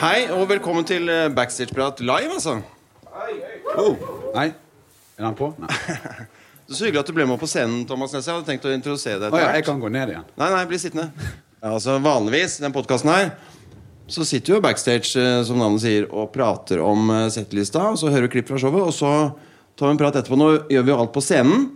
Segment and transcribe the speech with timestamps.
[0.00, 2.54] Hei og velkommen til Backstageprat Backstage-prat live, altså.
[3.76, 3.98] Oh.
[4.32, 4.46] Nei?
[5.18, 5.50] Er den på?
[5.60, 5.68] Nei.
[6.72, 8.30] Så hyggelig at du ble med på scenen, Thomas Nesse.
[8.30, 9.26] Jeg hadde tenkt å introdusere deg.
[9.28, 9.58] Etter ja, hvert.
[9.58, 10.24] jeg kan gå ned igjen.
[10.40, 11.34] Nei, nei, bli sittende.
[11.60, 13.28] Altså Vanligvis den podkasten her
[14.08, 17.90] så sitter jo backstage, eh, som navnet sier, og prater om eh, settlista.
[17.92, 19.12] Og så hører vi klipp fra showet, og så
[19.76, 20.40] tar vi en prat etterpå.
[20.40, 21.68] Nå gjør vi jo alt på scenen.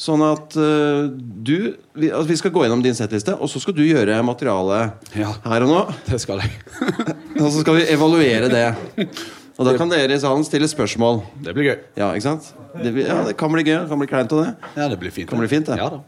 [0.00, 3.76] Sånn at uh, du vi, altså, vi skal gå gjennom din settliste, og så skal
[3.76, 5.34] du gjøre materialet Ja.
[5.44, 5.82] her og nå.
[6.06, 6.54] Det skal jeg.
[7.40, 8.64] Og så skal vi evaluere det.
[9.56, 11.22] Og da kan dere i salen stille spørsmål.
[11.44, 11.76] Det blir gøy.
[11.96, 12.08] Ja?
[12.16, 13.78] Det, ja, det kan bli gøy.
[13.78, 14.50] Det kan bli kleint av det.
[14.76, 15.28] Ja, det blir fint.
[15.30, 15.78] Kan bli fint, det.
[15.80, 16.02] Ja da.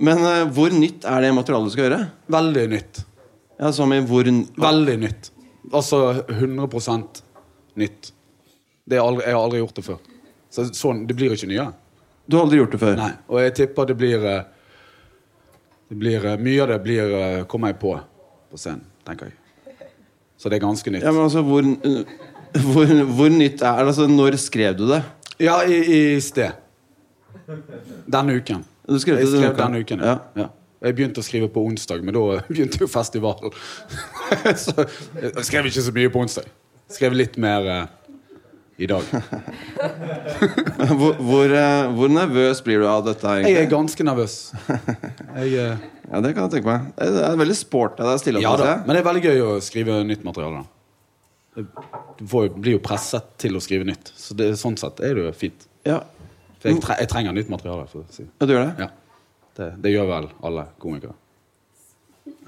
[0.00, 2.00] Men uh, hvor nytt er det materialet du skal gjøre?
[2.32, 3.02] Veldig nytt.
[3.60, 4.28] Ja, som i hvor
[4.66, 5.28] Veldig nytt.
[5.72, 7.22] Altså 100%
[7.80, 8.12] nytt.
[8.88, 10.00] Det aldri, jeg har aldri gjort det før.
[10.52, 11.68] Så, sånn, det blir ikke nye.
[12.26, 12.96] Du har aldri gjort det før?
[12.98, 13.12] Nei.
[13.28, 14.42] Og jeg tipper det blir eh,
[15.90, 17.98] Det blir eh, Mye av det blir eh, kommer jeg på
[18.52, 19.86] på scenen, tenker jeg.
[20.36, 21.04] Så det er ganske nytt.
[21.06, 21.64] Ja, men altså, hvor,
[22.66, 23.86] hvor, hvor nytt er det?
[23.86, 24.98] Altså, når skrev du det?
[25.40, 26.52] Ja, i, i sted.
[28.04, 28.66] Denne uken.
[28.84, 30.04] Du skrev det jeg skrev denne uken?
[30.04, 30.18] Ja.
[30.36, 30.50] Ja.
[30.82, 33.54] Jeg begynte å skrive på onsdag, men da begynte jo festivalen.
[34.66, 36.52] så jeg skrev ikke så mye på onsdag.
[36.92, 37.70] Skrev litt mer
[38.80, 39.02] i dag.
[40.92, 43.34] Hvor, hvor, eh, hvor nervøs blir du av dette?
[43.44, 44.36] Jeg er ganske nervøs.
[44.68, 45.76] Jeg, eh,
[46.10, 46.88] Ja, Det kan jeg tenke meg.
[46.98, 48.46] Det er veldig sport av deg å stille opp.
[48.46, 50.64] ja da, men det er veldig gøy å skrive nytt materiale.
[51.54, 51.62] da.
[52.18, 55.26] Du får, blir jo presset til å skrive nytt, så det, sånn sett er det
[55.28, 55.68] jo fint.
[55.88, 56.00] Ja.
[56.62, 57.86] For jeg, tre, jeg trenger nytt materiale.
[57.92, 58.24] For å si.
[58.26, 58.86] ja, du gjør det?
[58.86, 58.90] Ja.
[59.58, 61.12] Det, det gjør vel alle komikere.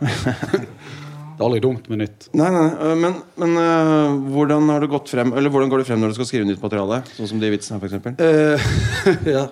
[1.35, 2.29] det er aldri dumt med nytt.
[2.39, 2.95] Nei, nei, nei.
[3.01, 6.19] men, men uh, hvordan har du gått frem Eller hvordan går du frem når du
[6.21, 7.01] skal skrive nytt materiale?
[7.17, 8.15] Sånn som de vitsene her, eksempel.
[8.23, 8.67] Eh,
[9.35, 9.49] ja.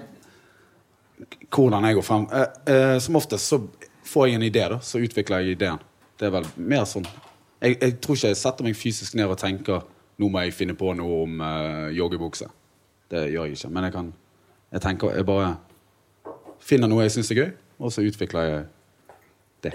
[1.52, 2.28] Hvordan jeg går frem?
[2.30, 3.58] Uh, eh, som oftest så
[4.12, 4.78] får jeg en idé, da.
[4.84, 5.83] Så utvikler jeg ideen.
[6.20, 9.40] Det er vel mer sånn Jeg, jeg tror ikke jeg setter meg fysisk ned og
[9.40, 9.83] tenker
[10.23, 12.46] nå må jeg finne på noe om uh, joggebukse.
[13.11, 13.73] Det gjør jeg ikke.
[13.74, 14.12] Men jeg kan
[14.73, 15.56] Jeg tenker Jeg bare
[16.62, 17.51] finner noe jeg syns er gøy,
[17.83, 18.62] og så utvikler jeg
[19.67, 19.74] det.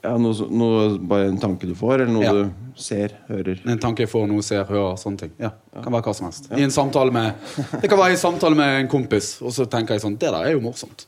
[0.00, 2.32] Ja, noe, noe, bare en tanke du får, eller noe Ja.
[2.32, 3.60] du ser, hører?
[3.68, 5.32] En tanke jeg får, noe ser, hører, sånne ting.
[5.38, 6.48] Ja, kan være hva som helst.
[6.56, 7.34] I en samtale med
[7.82, 10.30] Det kan være i en samtale med en kompis, og så tenker jeg sånn Det
[10.32, 11.04] der er jo morsomt.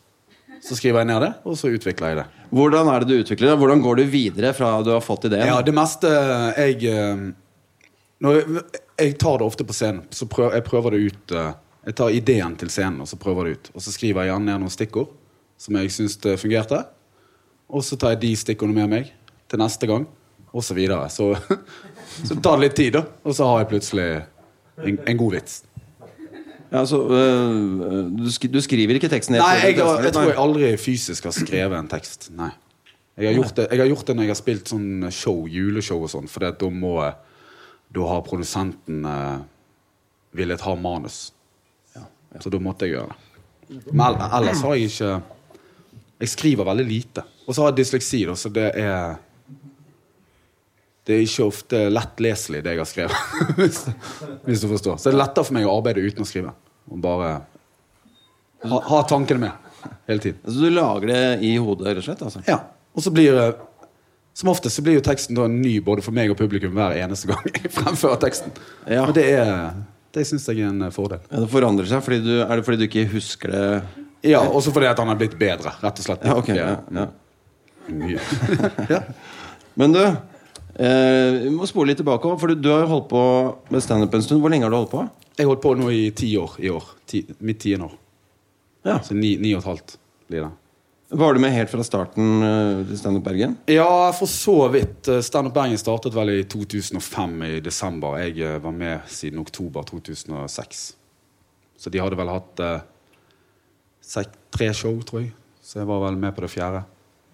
[0.62, 2.26] Så skriver jeg ned det, og så utvikler jeg det.
[2.52, 3.58] Hvordan er det du utvikler det?
[3.58, 5.48] Hvordan går du videre fra du har fått ideen?
[5.48, 7.24] Ja, det meste jeg eh,
[8.22, 8.62] jeg,
[9.00, 10.04] jeg tar det ofte på scenen.
[10.14, 11.52] Så prøv, jeg prøver det ut eh,
[11.88, 13.70] Jeg tar ideen til scenen og så prøver det ut.
[13.74, 15.10] Og så skriver jeg gjerne ned noen stikkord
[15.58, 16.84] som jeg syns det fungerte.
[17.72, 19.12] Og så tar jeg de stikkordene med meg
[19.48, 20.06] til neste gang,
[20.52, 21.08] og så videre.
[21.12, 21.32] Så,
[22.28, 23.06] så tar det litt tid, da.
[23.24, 24.08] Og så har jeg plutselig
[24.82, 25.62] en, en god vits.
[26.72, 29.36] Ja, altså, øh, du, sk du skriver ikke teksten?
[29.36, 32.30] Nei, jeg, har, jeg tror jeg aldri fysisk har skrevet en tekst.
[32.36, 32.48] Nei.
[33.20, 36.00] Jeg har gjort det, jeg har gjort det når jeg har spilt sånn show, juleshow
[36.06, 36.94] og sånn, for da må
[37.92, 39.40] Da har produsenten eh,
[40.32, 41.26] villet ha manus.
[42.40, 43.82] Så da måtte jeg gjøre det.
[43.92, 45.10] Men ellers har jeg ikke
[46.22, 47.24] Jeg skriver veldig lite.
[47.46, 49.16] Og så har jeg dysleksi, da, så det er
[51.02, 53.32] det er ikke ofte lett leselig, det jeg har skrevet.
[53.58, 53.80] hvis,
[54.46, 55.00] hvis du forstår.
[55.02, 56.52] Så det er lettere for meg å arbeide uten å skrive.
[56.86, 57.32] Og bare
[58.70, 60.38] ha, ha tankene med hele tiden.
[60.46, 62.22] Så du lager det i hodet, rett og slett?
[62.22, 62.42] Altså.
[62.46, 62.60] Ja.
[62.94, 63.46] Og så blir det
[64.36, 67.28] Som oftest så blir jo teksten da ny både for meg og publikum hver eneste
[67.28, 68.54] gang jeg fremfører teksten.
[68.86, 69.02] Ja.
[69.08, 69.74] Og det er
[70.14, 71.20] Det syns jeg er en eh, fordel.
[71.32, 72.06] Ja, det forandrer seg?
[72.22, 73.66] Du, er det fordi du ikke husker det?
[74.22, 76.26] Ja, Også fordi at han har blitt bedre, rett og slett.
[76.26, 76.52] Ja, ok.
[76.54, 77.06] Ja, ja.
[79.80, 82.30] Men du, eh, vi må spole litt tilbake.
[82.38, 83.22] For du, du har jo holdt på
[83.74, 84.42] med standup en stund.
[84.44, 85.02] Hvor lenge har du holdt på?
[85.34, 86.90] Jeg har holdt på nå i ti år i år.
[87.08, 87.96] Ti, mitt tiende år.
[88.86, 88.98] Ja.
[89.02, 89.96] Så ni, ni og et halvt
[90.30, 90.52] blir det.
[91.12, 93.58] Var du med helt fra starten eh, til Standup Bergen?
[93.68, 95.08] Ja, for så vidt.
[95.12, 98.16] Eh, Standup Bergen startet vel i 2005 i desember.
[98.22, 100.80] Jeg eh, var med siden oktober 2006.
[101.76, 102.62] Så de hadde vel hatt
[104.16, 105.32] eh, sek- tre show, tror jeg.
[105.62, 106.82] Så jeg var vel med på det fjerde.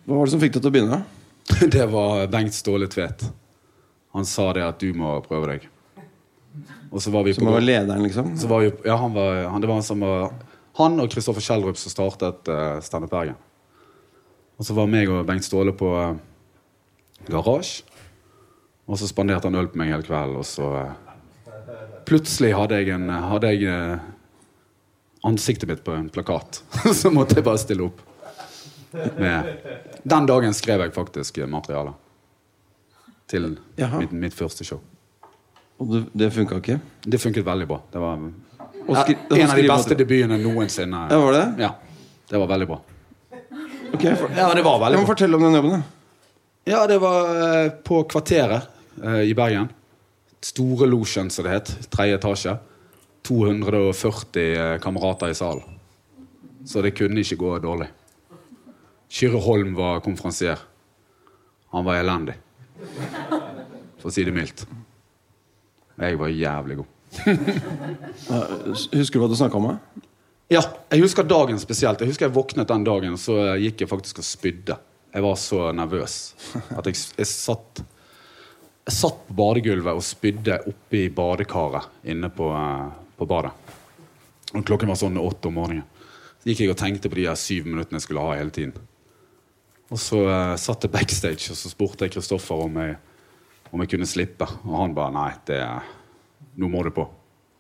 [0.06, 1.00] Hva var det som fikk deg til å begynne?
[1.74, 3.24] Det var Bengt Ståle Tvedt.
[4.12, 5.66] Han sa det at du må prøve deg.
[6.90, 8.34] Og så var vi Som på var lederen, liksom?
[8.40, 10.30] så var vi, ja, han, var, han, det var han, som var,
[10.78, 13.36] han og Kristoffer Kjellrup som startet uh, Standup Bergen.
[14.58, 16.16] Og så var meg og Bengt Ståle på uh,
[17.28, 17.84] garasje.
[18.88, 20.94] Og så spanderte han øl på meg hele kvelden, og så uh,
[22.08, 24.06] Plutselig hadde jeg, en, hadde jeg uh,
[25.22, 26.62] ansiktet mitt på en plakat.
[26.94, 28.04] så måtte jeg bare stille opp.
[29.18, 29.56] Med.
[30.02, 31.92] Den dagen skrev jeg faktisk materialet materiale.
[33.28, 33.58] Til
[34.00, 34.80] mitt, mitt første show.
[35.78, 36.78] Og det, det funka ikke?
[37.04, 37.82] Det funket veldig bra.
[37.92, 41.04] Det var en av de beste debutene noensinne.
[41.10, 41.44] Ja, var det?
[41.60, 41.74] Ja,
[42.30, 42.80] det var veldig bra.
[43.92, 45.04] Ok, for, Ja, det var ja, bra.
[45.06, 45.84] Fortell om den jobben.
[46.68, 47.28] Ja, det var
[47.64, 48.62] eh, på Kvarteret.
[49.04, 49.68] eh, i Bergen.
[50.40, 51.70] Store losjen, som det het.
[51.90, 52.56] Tredje etasje.
[53.28, 55.78] 240 eh, kamerater i salen.
[56.64, 57.88] Så det kunne ikke gå dårlig.
[59.08, 60.60] Kyrre Holm var konferansier.
[61.72, 62.36] Han var elendig.
[63.98, 64.66] For å si det mildt.
[65.98, 66.94] Jeg var jævlig god.
[68.92, 69.72] Husker du hva du snakka om?
[70.52, 72.00] Ja, jeg husker dagen spesielt.
[72.00, 74.78] Jeg husker jeg våknet den dagen, så gikk jeg faktisk og spydde.
[75.12, 76.18] Jeg var så nervøs
[76.76, 77.80] at jeg, jeg satt
[78.88, 83.52] Jeg satt på badegulvet og spydde oppi badekaret inne på, eh, på badet.
[84.54, 85.84] Og klokken var sånn åtte om morgenen.
[86.38, 88.72] Så gikk jeg og tenkte på de her syv minuttene jeg skulle ha hele tiden.
[89.88, 92.80] Og så uh, satt jeg backstage, og så spurte jeg Kristoffer om
[93.68, 94.46] om jeg kunne slippe.
[94.64, 95.60] Og han bare nei, det,
[96.56, 97.04] nå må du på.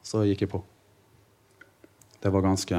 [0.04, 0.62] Så gikk jeg på.
[2.22, 2.78] Det var ganske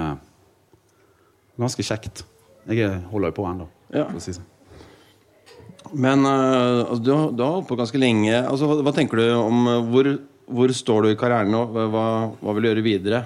[1.59, 2.23] ganske kjekt.
[2.69, 3.67] Jeg holder jo på ennå.
[3.89, 4.07] Ja.
[4.07, 4.47] for å si sånn.
[5.89, 8.33] Men uh, altså, du, har, du har holdt på ganske lenge.
[8.37, 10.11] Altså, hva, hva tenker du om uh, hvor,
[10.49, 11.65] hvor står du i karrieren nå?
[11.73, 12.05] Hva,
[12.41, 13.19] hva vil du gjøre videre?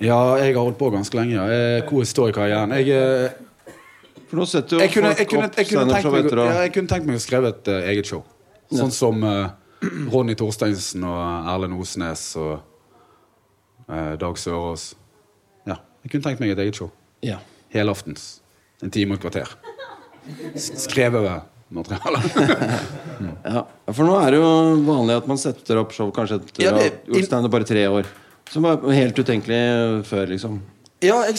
[0.00, 1.36] Ja, jeg har holdt på ganske lenge.
[1.36, 1.84] ja.
[1.86, 3.74] Hvor jeg står i karrieren Jeg, eh,
[4.30, 6.62] For nå setter jo jeg, kunne, folk jeg, kunne, opp jeg, kunne, tenkt meg, ja,
[6.64, 8.24] jeg kunne tenkt meg å skrive et uh, eget show.
[8.70, 9.50] Sånn som uh,
[10.12, 11.20] Ronny Torsteinsen og
[11.52, 12.52] Erlend Osnes og
[13.90, 14.92] uh, Dag Sørås.
[15.68, 16.92] Ja, jeg kunne tenkt meg et eget show.
[17.26, 17.40] ja.
[17.70, 18.40] Helaftens.
[18.82, 19.52] En time og et kvarter.
[20.58, 21.22] Skrevet
[21.74, 22.20] materiale.
[23.54, 23.62] ja.
[23.90, 24.50] For nå er det jo
[24.88, 28.10] vanlig at man setter opp show kanskje etter Ja, det- bare tre år.
[28.50, 30.58] Som var helt utenkelig før, liksom.
[31.00, 31.38] Ja, jeg,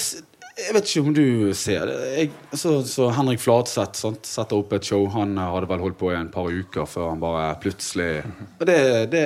[0.61, 1.97] jeg vet ikke om du ser det.
[2.15, 4.27] Jeg, så, så Henrik Flatseth sant?
[4.27, 5.03] setter opp et show.
[5.13, 8.23] Han hadde vel holdt på i en par uker før han bare plutselig
[8.59, 8.77] Og det,
[9.11, 9.25] det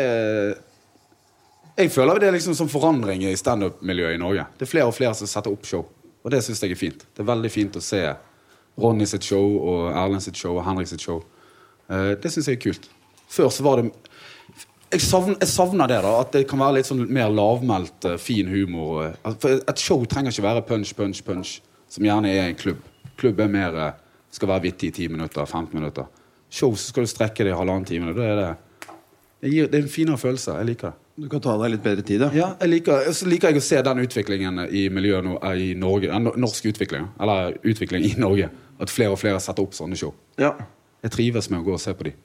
[1.78, 4.48] Jeg føler det er liksom som forandring i standup-miljøet i Norge.
[4.58, 5.86] Det er flere og flere som setter opp show.
[6.26, 7.06] Og det syns jeg er fint.
[7.14, 8.02] Det er veldig fint å se
[8.82, 11.22] Ronny sitt show og Erlend sitt show og Henrik sitt show.
[11.90, 12.90] Eh, det syns jeg er kult.
[13.32, 13.92] Før så var det
[14.96, 16.12] jeg savner, det, da.
[16.22, 19.04] At det kan være litt sånn mer lavmælt, eh, fin humor.
[19.04, 19.16] eh.
[19.26, 22.78] Altså, For et show trenger ikke være punch, punch, punch, som gjerne er en klubb.
[23.18, 23.96] Klubb er mer
[24.32, 26.06] skal være vittig i 10 minutter, 15 minutter.
[26.50, 28.14] Show så skal du strekke det i halvannen time.
[28.14, 28.58] Da er det,
[29.42, 30.56] det, gir, det er en finere følelse.
[30.60, 30.94] Jeg liker det.
[31.24, 32.30] Du kan ta deg litt bedre tid, da.
[32.36, 36.10] Ja, jeg liker, så liker jeg å se den utviklingen i miljøet nå, i Norge.
[36.12, 37.08] Den no- norsk utvikling.
[37.24, 38.50] Eller utvikling i Norge.
[38.82, 40.14] At flere og flere setter opp sånne show.
[40.42, 40.54] Ja.
[41.06, 42.16] Jeg trives med å gå og se på de.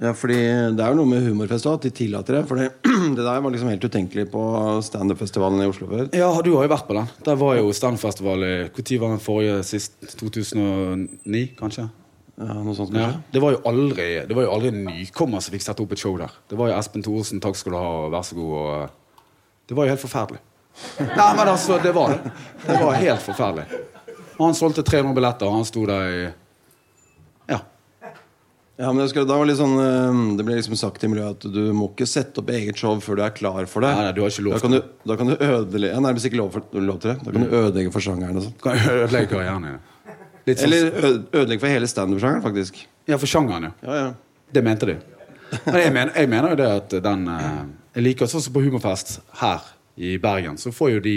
[0.00, 0.36] Ja, fordi
[0.76, 2.42] Det er jo noe med humorfestival at de tillater det.
[2.48, 2.70] For det,
[3.16, 4.42] det der var liksom helt utenkelig på
[4.86, 6.06] standup-festivalen i Oslo før.
[6.16, 7.10] Ja, du har jo vært på den.
[7.26, 9.98] Der var jo standfestival i Når var den forrige sist?
[10.16, 11.90] 2009, kanskje?
[12.40, 13.10] Ja, noe sånt Ja.
[13.28, 16.00] Det var jo aldri Det var jo aldri en nykommer som fikk sette opp et
[16.00, 16.32] show der.
[16.48, 18.54] Det var jo Espen Thoresen, takk skal du ha, og vær så god.
[18.56, 19.28] Og
[19.68, 20.40] det var jo helt forferdelig.
[21.20, 22.32] Nei, men altså, det var det.
[22.64, 23.82] Det var helt forferdelig.
[24.40, 26.20] Og han solgte 300 billetter, og han sto der i
[27.50, 27.58] Ja.
[28.80, 31.36] Ja, men skal, da var det litt sånn, eh, det ble liksom sagt i miljøet
[31.36, 33.90] at du må ikke sette opp eget show før du er klar for det.
[33.92, 34.78] Nei, nei, du har ikke lov da kan du,
[35.10, 37.18] da kan du ødelegge ja, Nærmest ikke lov, for, lov til det.
[37.26, 38.54] Da kan du ødelegge for sjangeren og sånn.
[38.64, 39.74] Kan jeg ødelegge karrieren ja.
[40.48, 42.80] Litt sånn Eller ødelegge for hele standup-sjangeren, faktisk.
[43.10, 43.74] Ja, for sjangeren, ja.
[43.84, 44.46] Ja, ja.
[44.56, 44.96] Det mente de.
[45.66, 47.60] Men jeg mener, jeg mener jo det at den eh,
[47.98, 49.68] Jeg liker sånn som på Humorfest her
[50.00, 51.14] i Bergen, så får jo de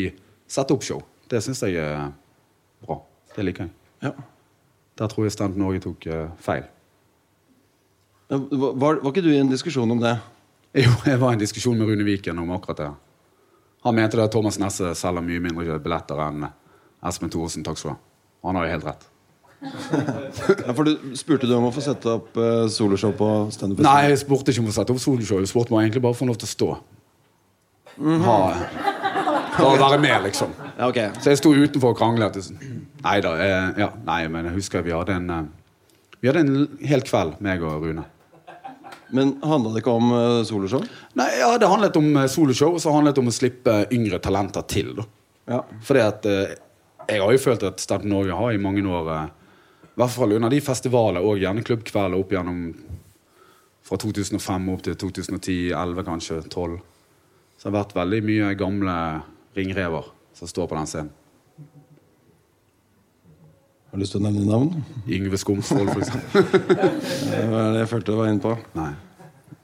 [0.51, 0.99] sette opp show.
[1.31, 2.11] Det syns jeg er bra.
[3.35, 3.75] Det liker jeg.
[4.09, 4.13] ja.
[4.99, 6.67] Der tror jeg Stand Norge tok uh, feil.
[8.29, 10.11] Var, var ikke du i en diskusjon om det?
[10.77, 12.91] Jo, jeg var i en diskusjon med Rune Viken om akkurat det.
[13.83, 16.45] Han mente det at Thomas Nesse selger mye mindre billetter enn
[17.09, 17.65] Espen Thoresen.
[17.65, 17.99] Takk skal du ha.
[18.47, 19.09] Han har jo helt rett.
[20.67, 23.81] Ja, for du, Spurte du om å få sette opp uh, soloshow på standup?
[23.85, 25.39] Nei, jeg spurte ikke om å sette opp soloshow.
[25.41, 26.69] Jeg spurte meg egentlig bare å få lov til å stå.
[28.27, 28.37] Ha,
[29.57, 30.53] bare være med, liksom.
[30.77, 32.39] Ja, ok Så jeg sto utenfor og kranglet.
[33.03, 33.35] Nei da.
[33.37, 35.45] Eh, ja, nei, men jeg husker vi hadde en eh,
[36.21, 38.07] Vi hadde en hel kveld, meg og Rune.
[39.13, 40.81] Men handla det ikke om uh, soloshow?
[41.19, 44.17] Nei, ja, Det handlet om eh, soloshow, og så handlet det om å slippe yngre
[44.23, 44.95] talenter til.
[44.97, 45.05] da
[45.51, 45.59] Ja.
[45.85, 46.55] Fordi at eh,
[47.09, 49.27] Jeg har jo følt at Stand Norge har i mange år eh,
[49.91, 52.63] I hvert fall under de festivaler og gjerne klubbkvelder opp gjennom
[53.83, 56.77] fra 2005 opp til 2010-11, kanskje 12.
[57.59, 58.95] Så det har vært veldig mye gamle
[59.57, 61.11] ringrever som står på den scenen.
[63.93, 64.83] Har du lyst til å nevne navn?
[65.05, 66.47] Yngve Skomsvold, eksempel.
[67.29, 68.53] Det var det jeg følte du var inne på.
[68.77, 68.93] Nei.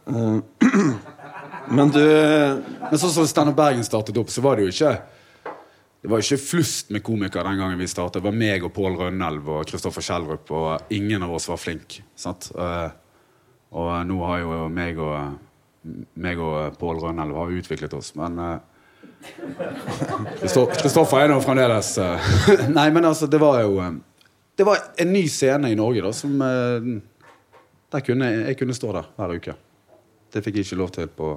[1.77, 4.93] Men du Men sånn som Steinar Bergen startet opp, så var det jo ikke
[6.01, 8.21] Det var ikke flust med komikere den gangen vi startet.
[8.21, 11.99] Det var meg og Pål Rønnelv og Kristoffer Schjelderup, og ingen av oss var flink
[12.17, 12.51] sant?
[12.55, 12.89] Eh,
[13.69, 18.55] Og nå har jo meg og meg og Pål Rønnelv har utviklet oss, men eh,
[20.79, 22.29] Kristoffer er nå fremdeles eh,
[22.77, 23.97] Nei, men altså, det var jo eh,
[24.57, 26.89] Det var en ny scene i Norge da som eh,
[27.91, 29.55] Der kunne jeg, kunne stå der hver uke.
[30.29, 31.31] Det fikk jeg ikke lov til på,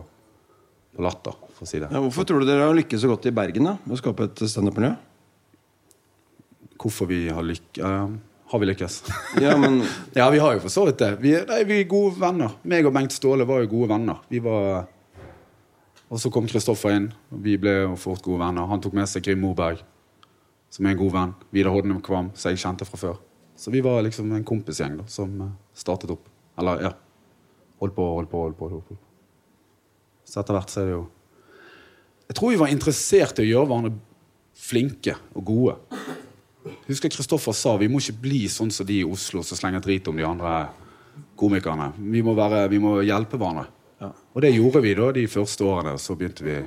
[0.93, 1.89] på Latter, for å si det.
[1.89, 4.29] Ja, hvorfor tror du dere har lykkes så godt i Bergen da med å skape
[4.29, 4.93] et standup-miljø?
[6.83, 7.65] Hvorfor vi har lyk...
[7.81, 8.13] uh,
[8.53, 8.99] har vi lykkes?
[9.41, 9.81] Ja, men
[10.19, 11.15] ja, vi har jo for så vidt det.
[11.23, 12.59] Vi, nei, vi er gode venner.
[12.69, 14.21] Meg og Bengt Ståle var jo gode venner.
[14.29, 14.85] Vi var...
[16.13, 18.69] Og så kom Kristoffer inn, og vi ble jo fort gode venner.
[18.69, 19.81] Han tok med seg Grim Moberg,
[20.73, 21.33] som er en god venn.
[21.57, 23.17] Vidar Hodne Kvam, som jeg kjente fra før.
[23.57, 26.29] Så vi var liksom en kompisgjeng da, som eh, startet opp.
[26.61, 26.93] Eller, ja.
[27.81, 28.69] Holdt på, holdt på, holdt på.
[28.75, 28.99] Holdt på.
[30.29, 31.03] Så etter hvert så er det jo
[32.29, 33.97] Jeg tror vi var interessert i å gjøre hverandre
[34.57, 35.75] flinke og gode.
[36.87, 40.09] Husker Kristoffer sa vi må ikke bli sånn som de i Oslo som slenger drit
[40.09, 40.67] om de andre
[41.41, 41.91] komikerne.
[41.97, 43.67] Vi må, være, vi må hjelpe hverandre.
[44.33, 45.97] Og det gjorde vi da de første årene.
[46.01, 46.59] Så begynte vi,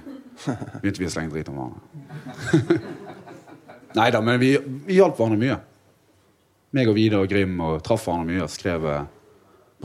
[0.82, 2.80] begynte vi å slenge drit om hverandre.
[3.96, 4.52] Nei da, men vi,
[4.86, 5.58] vi hjalp hverandre mye.
[6.76, 8.50] Meg og Vidar og Grim og traff hverandre mye.
[8.52, 8.86] Skrev,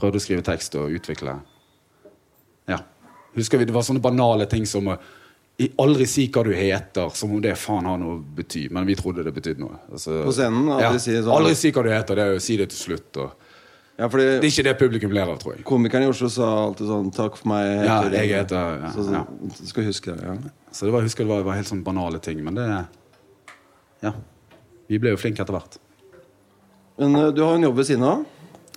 [0.01, 1.37] prøvde å skrive tekst og utvikle.
[2.71, 2.81] Ja.
[3.37, 4.91] Husker vi, Det var sånne banale ting som
[5.79, 8.67] aldri si hva du heter, som om det faen har noe bety.
[8.73, 9.79] Men vi trodde det betydde noe.
[9.93, 12.17] Altså, På scenen, aldri ja, si sånn- Aldri si hva du heter.
[12.19, 13.21] Det er å si det til slutt.
[13.25, 13.50] Og,
[14.01, 15.65] ja, det er ikke det publikum ler av, tror jeg.
[15.69, 17.69] Komikeren i Oslo sa alltid sånn Takk for meg.
[17.85, 19.23] Ja, jeg heter- ja, så, ja.
[19.59, 20.25] Du skal huske det.
[20.25, 20.37] ja
[20.73, 22.41] Så det var, jeg husker det var, det var helt sånn banale ting.
[22.45, 22.67] Men det
[24.01, 24.15] Ja.
[24.89, 25.77] Vi ble jo flinke etter hvert.
[26.99, 28.25] Men uh, du har en jobb ved siden av.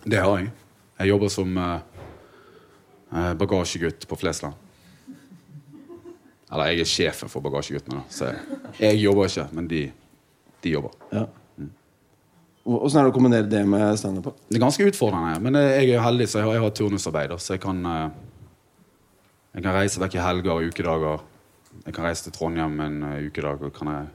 [0.03, 0.51] Det har jeg.
[0.99, 4.53] Jeg jobber som eh, bagasjegutt på Flesland.
[6.51, 8.03] Eller jeg er sjefen for bagasjeguttene, da.
[8.13, 9.81] Så jeg, jeg jobber ikke, men de,
[10.61, 10.93] de jobber.
[11.11, 11.23] Ja.
[12.63, 14.23] Åssen er det å kombinere det med standup?
[14.29, 14.33] på?
[14.47, 17.33] Det er ganske utfordrende, men jeg er jo heldig, så jeg har, jeg har turnusarbeid.
[17.43, 18.05] Så jeg kan, eh,
[19.57, 21.25] jeg kan reise vekk i helger og ukedager.
[21.83, 24.05] Jeg kan reise til Trondheim en eh, ukedag, og kan jeg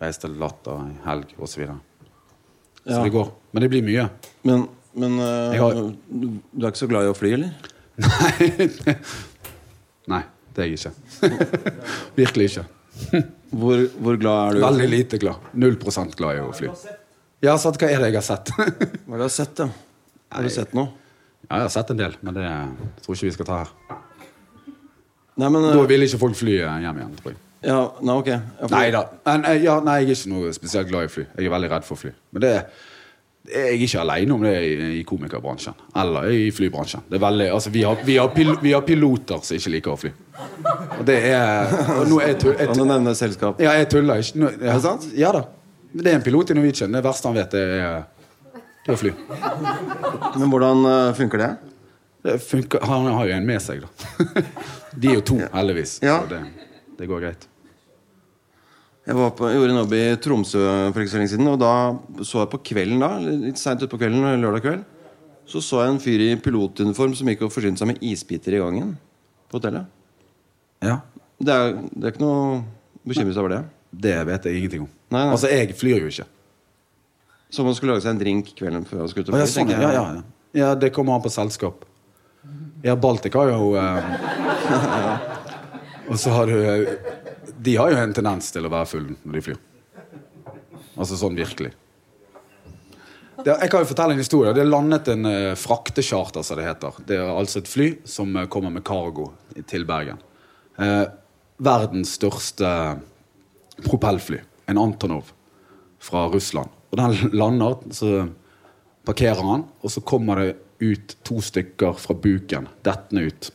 [0.00, 1.50] reise til Latter en helg osv.
[1.52, 1.76] Så, videre.
[2.86, 3.02] så Ja.
[3.04, 3.28] det går.
[3.52, 4.08] Men det blir mye.
[4.48, 4.64] Men,
[4.94, 5.74] men uh, har-
[6.08, 7.52] du, du er ikke så glad i å fly, eller?
[8.00, 8.96] Nei,
[10.08, 10.22] Nei
[10.56, 10.92] det er jeg ikke.
[12.22, 12.64] Virkelig ikke.
[13.54, 14.64] Hvor, hvor glad er du?
[14.64, 15.48] Veldig lite glad.
[15.52, 16.72] Null prosent glad i å fly.
[17.44, 18.52] Jeg har Hva er det jeg har sett?
[18.56, 19.68] Hva er det du har sett, da?
[20.34, 20.88] Har du sett noe?
[21.44, 22.48] Ja, jeg har sett en del, men det
[23.04, 23.72] tror ikke vi skal ta her.
[25.36, 27.40] Nei, men eh, Da vil ikke folk fly hjem igjen, tror jeg.
[27.64, 28.26] Ja, nei, ok.
[28.32, 29.00] Ja, for- Nei da.
[29.26, 31.24] Men, eh, ja, nei, jeg er ikke noe spesielt glad i fly.
[31.36, 32.12] Jeg er veldig redd for fly.
[32.36, 32.52] Men det,
[33.48, 34.70] det er jeg ikke alene om det i,
[35.00, 35.74] i komikerbransjen.
[36.02, 37.04] Eller i flybransjen.
[37.10, 39.94] Det er veldig, altså, vi, har, vi, har pil, vi har piloter som ikke liker
[39.96, 40.12] å fly.
[41.00, 43.60] Og det er og nå er jeg, tull- jeg, Kan du nevne selskap?
[43.64, 44.38] Ja, jeg tuller ikke.
[44.44, 44.70] Nå, ja.
[44.70, 45.08] Er det sant?
[45.18, 45.44] Ja da.
[45.94, 46.92] Det er en pilot i Norwegian.
[46.92, 48.04] Det verste han vet, er,
[48.84, 49.12] det å fly.
[50.40, 51.50] Men hvordan eh, funker det?
[52.24, 54.44] Det funker, han har jo en med seg, da.
[55.00, 55.98] De er jo to, heldigvis.
[56.02, 56.22] Ja.
[56.24, 56.40] Så det,
[56.98, 57.46] det går greit.
[59.04, 61.72] Jeg var på, gjorde en jobb i Tromsø for ikke så lenge siden, og da
[62.24, 64.84] så jeg på kvelden da, litt seint utpå kvelden, lørdag kveld,
[65.44, 68.62] så så jeg en fyr i pilotuniform som gikk og forsynte seg med isbiter i
[68.62, 68.94] gangen
[69.52, 69.90] på hotellet.
[70.80, 71.02] Ja.
[71.36, 72.60] Det er, det er ikke noe å
[73.04, 73.62] bekymre seg over det.
[74.08, 74.92] Det vet jeg ingenting om.
[75.14, 75.34] Nei, nei.
[75.36, 76.26] Altså, jeg flyr jo ikke.
[77.54, 79.42] Som om man skulle lage seg en drink kvelden før skulle og Å, fly.
[79.44, 79.94] ja, sånn, tenker ja, jeg.
[79.94, 80.62] ja, ja.
[80.64, 81.84] ja, det kommer an på selskap.
[82.84, 84.08] Ja, Baltic har jo eh,
[86.10, 86.90] Og så har du eh,
[87.64, 89.62] De har jo en tendens til å være full når de flyr.
[91.00, 91.72] Altså sånn virkelig.
[93.40, 94.52] Det, jeg kan jo fortelle en historie.
[94.54, 97.00] Det er landet en uh, fraktecharter, som det heter.
[97.08, 99.30] Det er altså et fly som uh, kommer med cargo
[99.68, 100.20] til Bergen.
[100.78, 101.08] Uh,
[101.58, 102.70] verdens største
[103.82, 104.38] propellfly.
[104.70, 105.32] En Antonov
[106.00, 106.70] fra Russland.
[106.92, 108.28] Og den lander, så
[109.04, 110.54] parkerer han, og så kommer det
[110.84, 112.68] ut to stykker fra buken.
[112.84, 113.50] Dettende ut,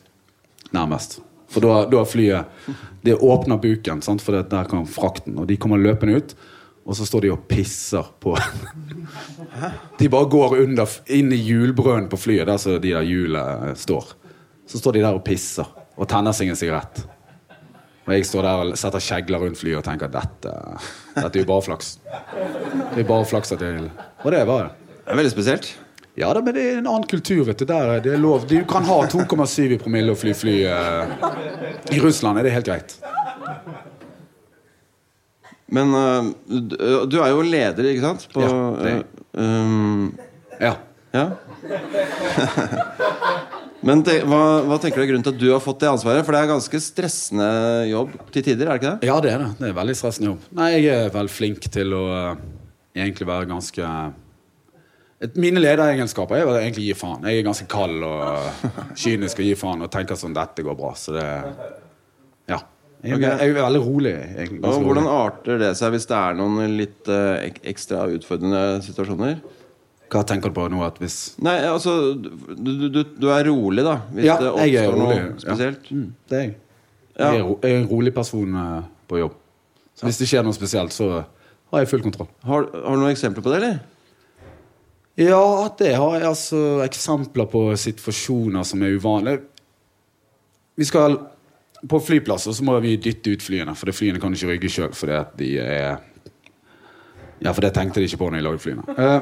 [0.74, 1.20] nærmest.
[1.50, 2.46] For da da flyet
[3.02, 4.22] Det åpner buken, sant?
[4.22, 5.38] for det, der kan frakten.
[5.38, 6.34] Og de kommer løpende ut,
[6.84, 8.36] og så står de og pisser på
[9.98, 14.14] De bare går under, inn i hjulbrønnen på flyet, der så de der hjulet står.
[14.66, 17.02] Så står de der og pisser og tenner seg en sigarett.
[18.10, 20.50] Og jeg står der og setter kjegler rundt flyet og tenker at dette,
[21.14, 21.92] dette er jo bare flaks.
[22.90, 23.84] Det er bare flaks at jeg
[24.24, 24.72] Og det var det.
[25.04, 25.68] Det er veldig spesielt.
[26.18, 27.64] Ja men det er en annen kultur, vet du.
[27.70, 28.48] Der er lov.
[28.50, 30.56] Du kan ha 2,7 i promille og fly fly.
[30.66, 31.06] eh.
[31.94, 32.96] I Russland er det helt greit.
[35.70, 38.26] Men uh, du, er jo leder, ikke sant?
[38.34, 40.10] På, Ja, det Uh, um,
[40.58, 40.74] Ja.
[41.14, 41.30] ja.
[43.86, 46.24] Men te, hva, hva tenker du er grunnen til at du har fått det ansvaret?
[46.26, 47.50] For det er ganske stressende
[47.88, 49.08] jobb til tider, er det ikke det?
[49.08, 49.52] ja, det er det.
[49.60, 50.48] Det er veldig stressende jobb.
[50.58, 52.42] Nei, jeg er vel flink til å eh,
[53.00, 53.92] egentlig være ganske
[55.20, 57.24] et, Mine lederegenskaper er vel egentlig gi faen.
[57.28, 58.66] Jeg er ganske kald og
[59.02, 60.92] kynisk og gi faen og tenker sånn dette går bra.
[60.96, 61.30] Så det
[62.50, 62.60] Ja.
[63.00, 63.30] Jeg, okay.
[63.32, 64.10] jeg er veldig rolig.
[64.12, 65.20] Egentlig, Og hvordan rolig.
[65.24, 69.38] arter det seg hvis det er noen litt uh, ek ekstra utfordrende situasjoner?
[70.10, 70.80] Hva tenker du på nå?
[70.82, 74.00] At hvis Nei, altså Du, du, du, er rolig, da.
[74.10, 75.20] Hvis Ja, det jeg er rolig.
[75.42, 75.86] spesielt.
[75.90, 75.96] Ja.
[75.96, 76.56] Mm, det er jeg.
[77.20, 77.30] Ja.
[77.36, 79.38] Jeg, er en rolig person eh, på jobb.
[79.94, 81.08] Så hvis det skjer noe spesielt, så
[81.70, 82.28] har jeg full kontroll.
[82.48, 83.80] Har, har du noen eksempler på det, eller?
[85.20, 89.42] Ja, det har jeg altså eksempler på situasjoner som er uvanlige.
[90.80, 91.18] Vi skal
[91.88, 95.14] På flyplasser så må vi dytte ut flyene, for flyene kan ikke rygge sjøl fordi
[95.16, 96.02] at de er
[97.40, 98.82] Ja, for det tenkte de ikke på når de lagde flyene.
[99.00, 99.20] Eh,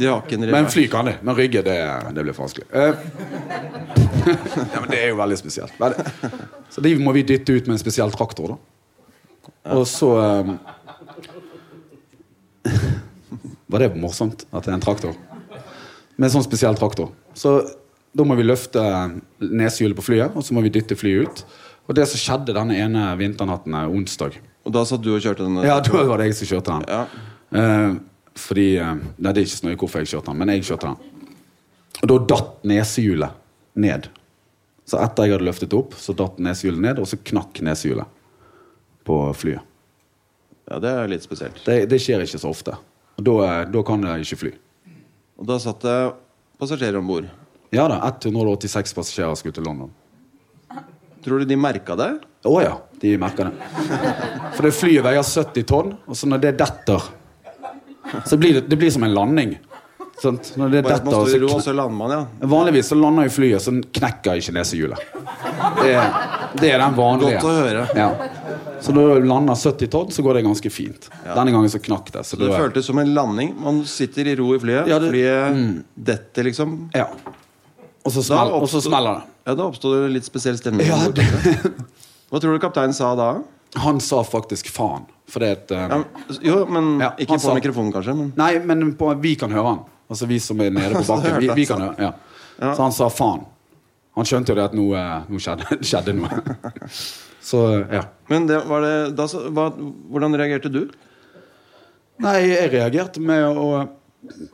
[0.00, 1.14] en men fly kan de.
[1.20, 1.76] Men rygge, det,
[2.16, 2.66] det blir for vanskelig.
[2.72, 2.94] Eh,
[4.74, 5.74] ja, men det er jo veldig spesielt.
[6.72, 8.58] Så de må vi dytte ut med en spesiell traktor, da.
[9.76, 10.52] Og så eh,
[13.70, 15.18] Var det morsomt at det er en traktor?
[16.16, 17.12] Med en sånn spesiell traktor.
[17.38, 17.60] Så
[18.16, 18.82] da må vi løfte
[19.38, 21.44] neshjulet på flyet, og så må vi dytte flyet ut.
[21.90, 24.36] Og det som skjedde denne ene vinternatten, er onsdag
[24.66, 25.60] Og da satt du og kjørte den?
[25.66, 26.88] Ja, da var det jeg som kjørte den.
[26.90, 27.30] Ja.
[27.50, 27.92] Eh,
[28.38, 30.90] fordi eh, Nei, det er ikke så nøye hvorfor jeg kjørte den, men jeg kjørte
[30.90, 31.26] den.
[32.00, 33.36] Og da datt nesehjulet
[33.80, 34.08] ned.
[34.88, 38.16] Så etter jeg hadde løftet opp, så datt nesehjulet ned, og så knakk nesehjulet
[39.06, 39.66] på flyet.
[40.70, 41.60] ja, det er litt spesielt.
[41.66, 42.76] Det, det skjer ikke så ofte.
[43.20, 44.52] Da, eh, da kan jeg ikke fly.
[45.40, 45.98] Og da satt det
[46.60, 47.28] passasjerer om bord.
[47.74, 49.90] Ja da, 186 passasjerer skulle til London.
[51.24, 52.10] Tror du de merka det?
[52.48, 53.68] Å ja, de merka det.
[54.56, 57.10] For det flyet veier 70 tonn, og så når det detter,
[58.26, 59.58] så blir det, det blir som en landing.
[60.20, 60.50] Sant?
[60.60, 62.46] Når det detter, i ro, så så lander man, ja.
[62.50, 64.98] Vanligvis så lander jo flyet, så knekker ikke nesehjulet.
[65.80, 65.94] Det,
[66.60, 67.38] det er den vanlige.
[67.40, 67.84] Godt å høre.
[67.96, 68.08] Ja.
[68.84, 71.08] Så når du lander 70 tonn, så går det ganske fint.
[71.24, 72.24] Denne gangen så knakk det.
[72.28, 73.54] Så Det da- føltes som en landing.
[73.64, 74.88] Man sitter i ro i flyet.
[74.92, 76.76] Ja, det- Flyet detter, liksom.
[76.94, 77.08] ja.
[78.04, 79.22] Og så, smell, og så smeller det.
[79.46, 80.86] Ja, Da oppstod det litt spesiell stemning.
[80.88, 80.96] Ja.
[82.30, 83.30] Hva tror du kapteinen sa da?
[83.76, 85.04] Han sa faktisk faen.
[85.30, 86.00] For det at, uh, Ja,
[86.42, 88.16] jo, men Ja, Ikke på sa- mikrofonen, kanskje.
[88.18, 89.80] Men Nei, men på, vi kan høre han.
[90.10, 91.38] Altså vi som er nede på bakken.
[91.44, 92.12] Vi, vi kan høre, ja.
[92.74, 93.44] Så han sa faen.
[94.18, 96.40] Han skjønte jo det at noe, eh, noe skjedde, skjedde noe.
[97.40, 98.02] Så ja.
[98.28, 99.24] Men det, var det, da,
[99.54, 99.68] hva,
[100.10, 100.82] hvordan reagerte du?
[102.20, 103.68] Nei, jeg reagerte med å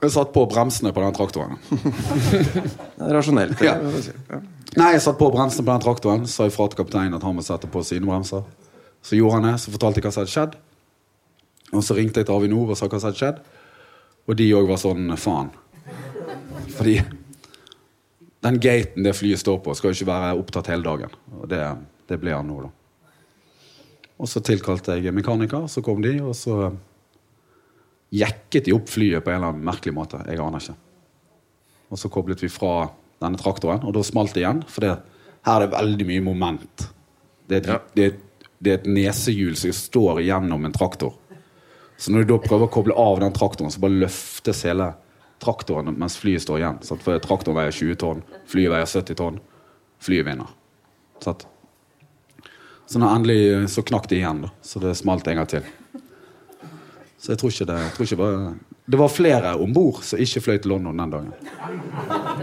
[0.05, 1.57] Jeg satt på bremsene på den traktoren.
[3.01, 3.57] Det er rasjonelt.
[3.59, 3.66] det.
[3.66, 4.38] Ja.
[4.77, 7.42] Nei, jeg satt på bremsene på den traktoren, sa ifra til kapteinen at han må
[7.42, 8.44] sette på sine bremser.
[9.07, 10.57] Så gjorde han det, så fortalte jeg hva som hadde skjedd.
[11.77, 13.38] Og så ringte jeg til Avinor og sa hva som hadde skjedd.
[14.27, 15.53] Og de òg var sånn faen.
[16.75, 16.97] Fordi
[18.47, 21.14] den gaten det flyet står på, skal jo ikke være opptatt hele dagen.
[21.38, 21.61] Og det,
[22.11, 22.73] det ble han nå, da.
[24.16, 26.71] Og så tilkalte jeg mekaniker, så kom de, og så
[28.16, 30.21] jekket de opp flyet på en eller annen merkelig måte.
[30.31, 30.77] Jeg aner ikke.
[31.92, 32.88] Og så koblet vi fra
[33.23, 34.62] denne traktoren, og da smalt det igjen.
[34.71, 34.95] For det,
[35.47, 36.87] her er det veldig mye moment.
[37.47, 37.79] Det er et, Ja.
[37.95, 38.23] det er, et-
[38.59, 41.14] det er et nesehjul som står gjennom en traktor.
[41.97, 44.90] Så når du da prøver å koble av den traktoren, så bare løftes hele
[45.42, 46.81] traktoren mens flyet står igjen.
[46.85, 47.05] Sant?
[47.05, 49.38] For traktoren veier 20 tonn, flyet veier 70 tonn.
[50.05, 50.51] Flyet vinner.
[51.25, 51.47] Sant?
[52.87, 54.53] Så når endelig så knakk det igjen, da.
[54.62, 55.64] Så det smalt en gang til.
[57.19, 58.55] Så jeg tror ikke det tror ikke det var
[58.87, 61.33] Det var flere om bord som ikke fløy til London den dagen.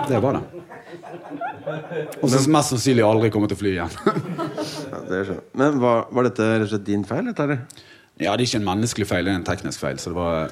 [0.10, 0.44] Det var det.
[2.20, 3.94] Og som mest sannsynlig aldri kommer til å fly igjen.
[5.14, 5.50] Det skjønner.
[5.62, 7.30] Men var, var dette rett og slett din feil?
[7.34, 7.64] Eller?
[8.22, 9.98] Ja, det er ikke en menneskelig feil, det er en teknisk feil.
[10.02, 10.52] Så det var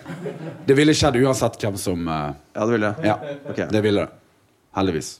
[0.67, 2.93] Det ville skjedd uansett hvem som uh, Ja, det ville.
[3.05, 3.67] Ja, okay.
[3.71, 4.07] det ville.
[4.77, 5.11] Heldigvis.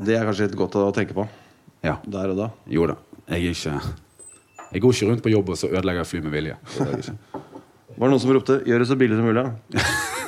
[0.00, 1.26] Det er kanskje litt godt å tenke på
[1.84, 1.96] Ja.
[2.04, 2.50] der og da.
[2.70, 2.98] Jo da.
[3.30, 3.80] Jeg ikke
[4.70, 6.56] Jeg går ikke rundt på jobb og så ødelegger jeg fly med vilje.
[6.80, 9.50] Var det noen som ropte 'gjør det så billig som mulig'?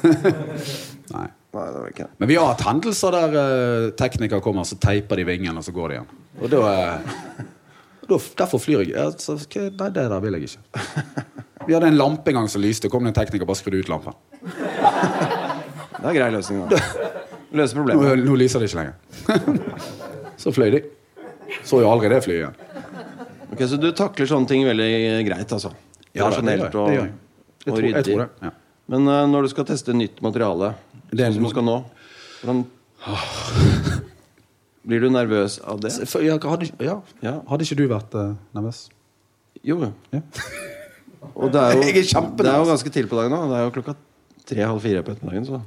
[1.14, 1.29] Nei.
[1.53, 2.16] Nei, det var ikke det.
[2.18, 5.72] Men vi har hatt hendelser der uh, teknikere kommer, så teiper de vingen, og så
[5.72, 6.09] går de igjen.
[6.40, 7.44] Og da, uh,
[8.08, 8.96] Derfor flyr jeg.
[8.98, 10.82] Altså, nei, det der vil jeg ikke.
[11.68, 12.88] Vi hadde en lampe en gang som lyste.
[12.90, 14.16] Kom det en tekniker bare skrudde ut lampen.
[16.02, 16.64] Det er grei løsning.
[16.66, 16.78] Da.
[17.58, 18.24] Løse Nå, problemet.
[18.26, 18.96] nå lyser det ikke lenger.
[20.40, 20.80] så fløy de.
[21.68, 22.56] Så jo aldri det flyet igjen.
[23.52, 24.88] Ok, Så du takler sånne ting veldig
[25.28, 25.70] greit, altså?
[26.16, 26.64] Ja, det- det gjør jeg.
[26.64, 27.12] Rasjonelt og, Det gjør jeg.
[27.12, 28.14] Jeg og tror- jeg ryddig.
[28.16, 28.50] tror det, ja.
[28.88, 30.72] Men uh, når du skal teste nytt materiale,
[31.12, 31.76] Det er sånn som du skal nå
[32.42, 32.64] hvordan
[34.88, 35.92] Blir du nervøs av det?
[36.25, 36.97] Ja, hadde, ja.
[37.23, 37.37] Ja.
[37.47, 38.88] hadde ikke du vært uh, nervøs?
[39.62, 39.79] Jo.
[40.11, 40.23] Ja.
[41.38, 43.45] Og det er jo, det er jo ganske tidlig på dagen nå.
[43.51, 43.95] Det er jo klokka
[44.49, 45.47] tre-halv fire på ettermiddagen.
[45.47, 45.61] Så.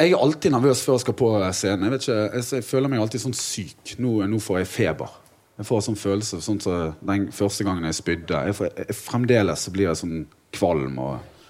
[0.00, 1.86] Jeg er alltid nervøs før jeg skal på scenen.
[1.86, 3.94] Jeg, vet ikke, jeg, jeg føler meg alltid sånn syk.
[4.02, 5.16] Nå, nå får jeg feber.
[5.60, 8.44] Jeg får sånn følelse sånn som den første gangen jeg spydde.
[8.48, 10.22] Jeg får, jeg, fremdeles så blir jeg sånn
[10.56, 10.96] kvalm.
[11.04, 11.44] Og,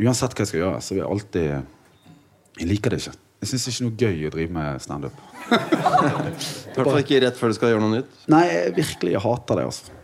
[0.00, 1.50] uansett hva jeg skal gjøre, så vil jeg alltid
[2.54, 3.18] Jeg liker det ikke.
[3.44, 5.16] Jeg syns det ikke noe gøy å drive med standup.
[6.74, 8.14] Hvert ikke rett før du skal gjøre noe nytt.
[8.32, 9.66] Nei, jeg virkelig jeg hater det.
[9.68, 9.98] altså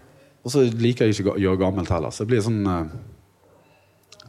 [0.45, 2.13] Og så liker jeg ikke å gjøre gammelt heller.
[2.13, 2.83] Så det blir sånn uh,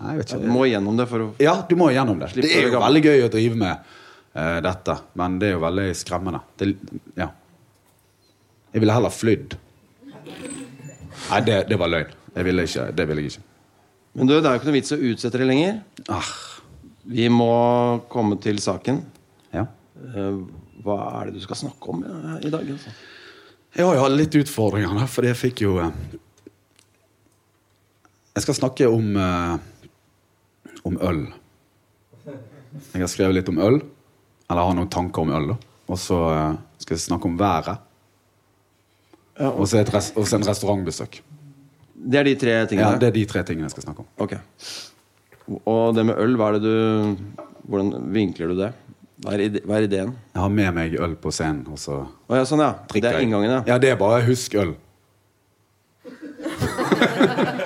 [0.01, 2.31] Nei, jeg vet ikke Du må gjennom det for å Ja, du må gjennom det.
[2.39, 5.89] Det er jo veldig gøy å drive med uh, dette, men det er jo veldig
[5.99, 6.41] skremmende.
[6.55, 6.71] Det,
[7.19, 7.27] ja.
[8.71, 9.57] Jeg ville heller flydd.
[10.23, 12.15] Nei, det, det var løgn.
[12.31, 13.47] Jeg ville ikke, det ville jeg ikke.
[14.15, 15.81] Men du, det er jo ikke noe vits å utsette det lenger.
[16.11, 16.31] Ah,
[17.03, 19.03] Vi må komme til saken.
[19.53, 19.65] ja.
[20.15, 20.41] Eh,
[20.81, 21.99] Hva er det du skal snakke om
[22.41, 22.65] i dag?
[22.73, 22.89] Altså?
[23.77, 25.91] Jeg har litt utfordringer, da, fordi jeg fikk jo eh,
[28.35, 29.57] Jeg skal snakke om eh,
[30.83, 31.25] om øl.
[32.25, 33.81] Jeg har skrevet litt om øl.
[34.49, 35.51] Eller har noen tanker om øl.
[35.53, 35.57] da.
[35.91, 36.17] Og så
[36.81, 37.77] skal jeg snakke om været.
[39.51, 41.21] Og så en restaurantbesøk.
[42.01, 42.95] Det er de tre tingene?
[42.95, 42.97] Ja.
[42.97, 44.09] Det er de tre tingene jeg skal snakke om.
[44.17, 44.33] Ok.
[45.65, 47.15] Og det med øl, du
[47.67, 48.71] Hvordan vinkler du det?
[49.21, 50.15] Hva er, ide hva er ideen?
[50.33, 52.73] Jeg har med meg øl på scenen, og så oh, ja, sånn ja.
[52.89, 53.61] Det er inngangen, ja.
[53.69, 54.71] Ja, det er bare husk øl.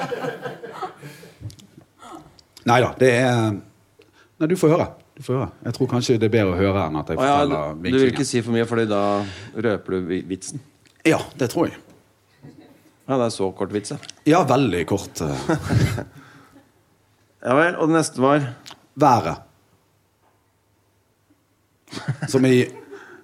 [2.66, 3.56] Nei da, det er
[4.36, 4.88] Nei, du får høre.
[5.16, 5.50] Du får høre.
[5.64, 7.56] Jeg tror kanskje det er bedre å høre enn at jeg Å ja du,
[7.88, 9.24] du vil ikke si for mye, Fordi da
[9.56, 10.60] røper du vitsen.
[11.08, 11.78] Ja, det tror jeg.
[13.06, 13.98] Ja, det er så kort vits, ja.
[14.28, 15.22] Ja, veldig kort.
[17.46, 17.76] eh, Ja vel.
[17.78, 18.48] Og det neste var
[18.96, 19.38] været.
[22.28, 22.66] Som i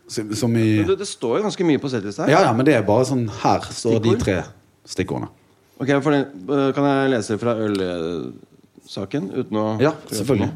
[0.08, 2.32] Som som i det, Det står jo ganske mye på settlista her.
[2.32, 4.42] Ja, ja, men det er bare sånn Her står de tre
[4.86, 5.32] stikkordene.
[5.80, 10.52] Ok, for det, øh, Kan jeg lese fra ølsaken uten å Ja, selvfølgelig.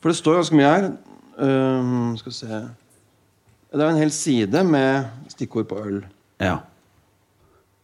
[0.00, 0.90] For det står ganske mye her.
[1.40, 2.46] Um, skal vi se
[3.70, 6.02] Det er en hel side med stikkord på øl.
[6.40, 6.56] Ja.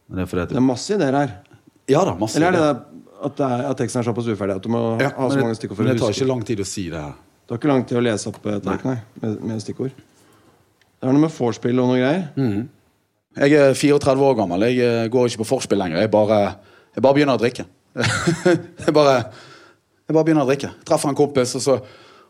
[0.08, 1.36] Det er fordi at Det er masse ideer her.
[1.88, 2.36] Ja da, masse.
[2.36, 2.95] Eller er det ideer.
[3.16, 5.56] At, det er, at teksten er såpass uferdig at du må ja, ha så mange
[5.58, 7.16] stikkord for men det tar ikke lang tid å si det her.
[7.46, 9.94] Det har ikke lang tid å lese opp et ark, nei, med, med stikkord.
[9.94, 12.24] Det er noe med vorspiel og noe greier.
[12.34, 12.64] Mm.
[13.36, 14.64] Jeg er 34 år gammel.
[14.70, 16.00] Jeg eh, går ikke på forspill lenger.
[16.00, 16.40] Jeg bare,
[16.96, 17.66] jeg bare begynner å drikke.
[18.86, 19.16] jeg, bare,
[20.08, 20.72] jeg bare begynner å drikke.
[20.88, 21.76] Treffer en kompis, og så,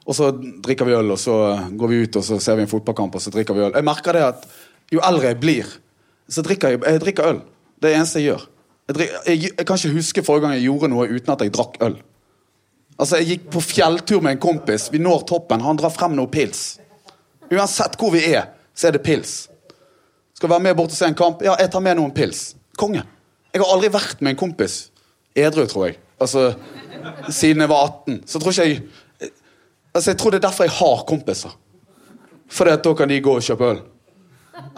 [0.02, 1.14] og så drikker vi øl.
[1.14, 1.36] Og så
[1.78, 3.72] går vi ut og så ser vi en fotballkamp, og så drikker vi øl.
[3.78, 4.48] Jeg merker det at
[4.92, 5.70] jo eldre jeg blir,
[6.28, 7.40] så drikker jeg, jeg drikker øl.
[7.78, 8.46] Det er det eneste jeg gjør.
[8.86, 11.80] Jeg, jeg, jeg kan ikke huske forrige gang jeg gjorde noe uten at jeg drakk
[11.82, 11.96] øl.
[12.96, 14.88] Altså, Jeg gikk på fjelltur med en kompis.
[14.92, 15.60] Vi når toppen.
[15.60, 16.78] Han drar frem noe pils.
[17.50, 19.48] Uansett hvor vi er, så er det pils.
[20.36, 21.42] Skal være med bort og se en kamp?
[21.44, 22.54] Ja, jeg tar med noen pils.
[22.78, 23.02] Konge.
[23.52, 24.90] Jeg har aldri vært med en kompis
[25.36, 25.98] edru, tror jeg.
[26.20, 26.54] Altså,
[27.30, 28.22] Siden jeg var 18.
[28.26, 28.82] Så tror ikke jeg
[29.94, 31.52] Altså, Jeg tror det er derfor jeg har kompiser.
[32.48, 33.78] Fordi at da kan de gå og kjøpe øl.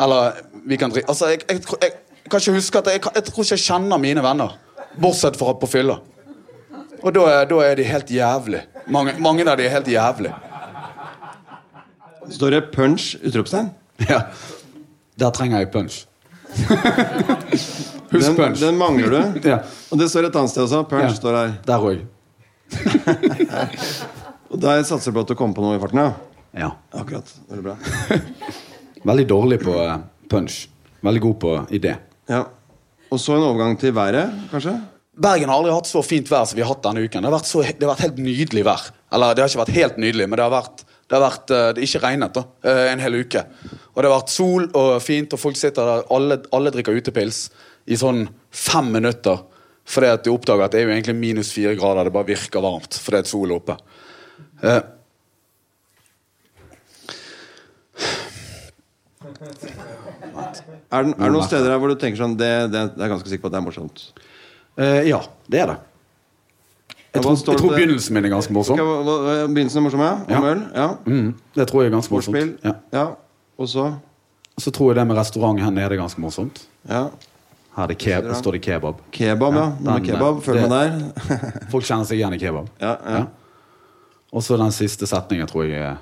[0.00, 1.92] Eller vi kan drikke Altså, jeg, jeg, jeg,
[2.28, 4.56] jeg kan ikke huske at jeg, jeg, tror ikke jeg kjenner mine venner.
[5.00, 5.94] Bortsett fra på fylla.
[7.00, 8.60] Og da er, da er de helt jævlig.
[8.92, 10.32] Mange, mange av de er helt jævlig.
[12.28, 13.16] Står det 'punch'?
[13.24, 13.70] utropstegn?
[14.10, 14.20] Ja.
[15.18, 16.04] Der trenger jeg punch.
[18.12, 18.60] Husk Den, punch.
[18.60, 19.48] den mangler du.
[19.48, 19.58] Ja.
[19.90, 20.82] Og det står et annet sted også.
[20.90, 21.14] Punch Ja.
[21.14, 21.52] står her.
[21.66, 21.98] Der òg.
[24.50, 26.12] Og der satser du på at du kommer på noe i farten, ja?
[26.52, 26.70] Ja.
[26.92, 27.32] Akkurat.
[27.48, 27.76] Veldig bra.
[29.12, 29.96] Veldig dårlig på eh,
[30.28, 30.68] punch.
[31.00, 31.96] Veldig god på idé.
[32.28, 32.44] Ja.
[33.08, 34.76] Og så en overgang til været, kanskje?
[35.18, 37.24] Bergen har aldri hatt så fint vær som vi har hatt denne uken.
[37.24, 38.84] Det har vært, så, det har vært helt nydelig vær.
[39.16, 41.72] Eller det har ikke vært helt nydelig, men det har vært det har vært, eh,
[41.72, 43.40] det ikke regnet da, eh, en hel uke.
[43.94, 47.48] Og det har vært sol og fint, og folk sitter der, alle, alle drikker utepils
[47.88, 49.40] i sånn fem minutter.
[49.88, 52.60] Fordi at de oppdager at det er jo egentlig minus fire grader, det bare virker
[52.60, 53.78] varmt fordi at solen er oppe.
[54.62, 54.82] Eh,
[60.90, 63.10] Er det, er det noen steder her hvor du tenker sånn Det, det, det er
[63.12, 64.04] ganske sikker på at det er morsomt.
[64.78, 65.78] eh, ja, det er det.
[67.14, 68.76] Jeg tror, jeg tror begynnelsen min er ganske morsom.
[68.78, 70.12] Hva- hva- Begynnelsen er morsom, ja?
[70.28, 70.50] Om Ja.
[70.52, 70.60] øl?
[70.74, 70.88] Ja.
[71.06, 72.58] Mm, det tror jeg er ganske morsomt.
[72.64, 72.72] Ja.
[72.92, 73.06] ja.
[73.58, 73.94] Og så
[74.58, 76.66] Så tror jeg det med restaurant her nede er ganske morsomt.
[76.88, 77.08] ja.
[77.76, 78.96] Her er det keb står det kebab.
[79.12, 79.60] Kebab, ja.
[79.60, 80.42] Ja, Noe med den, kebab.
[80.42, 81.68] Følg det- med der.
[81.70, 82.68] Folk kjenner seg igjen i kebab.
[82.80, 83.24] Ja, ja.
[84.32, 85.96] Og så den siste setningen tror jeg er,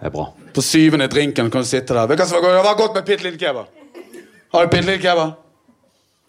[0.00, 0.28] er bra.
[0.54, 2.06] På syvende drinken kan du sitte der.
[2.06, 3.72] Hva var godt med bitte lille kebab?
[4.52, 5.36] Har du bitte lille kebab?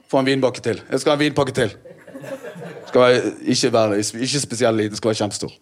[0.08, 0.80] Få en vinbakke til.
[0.92, 1.74] Jeg skal ha en vinpakke til.
[2.88, 5.56] Skal være, ikke, være, ikke spesielt liten, skal være kjempestor.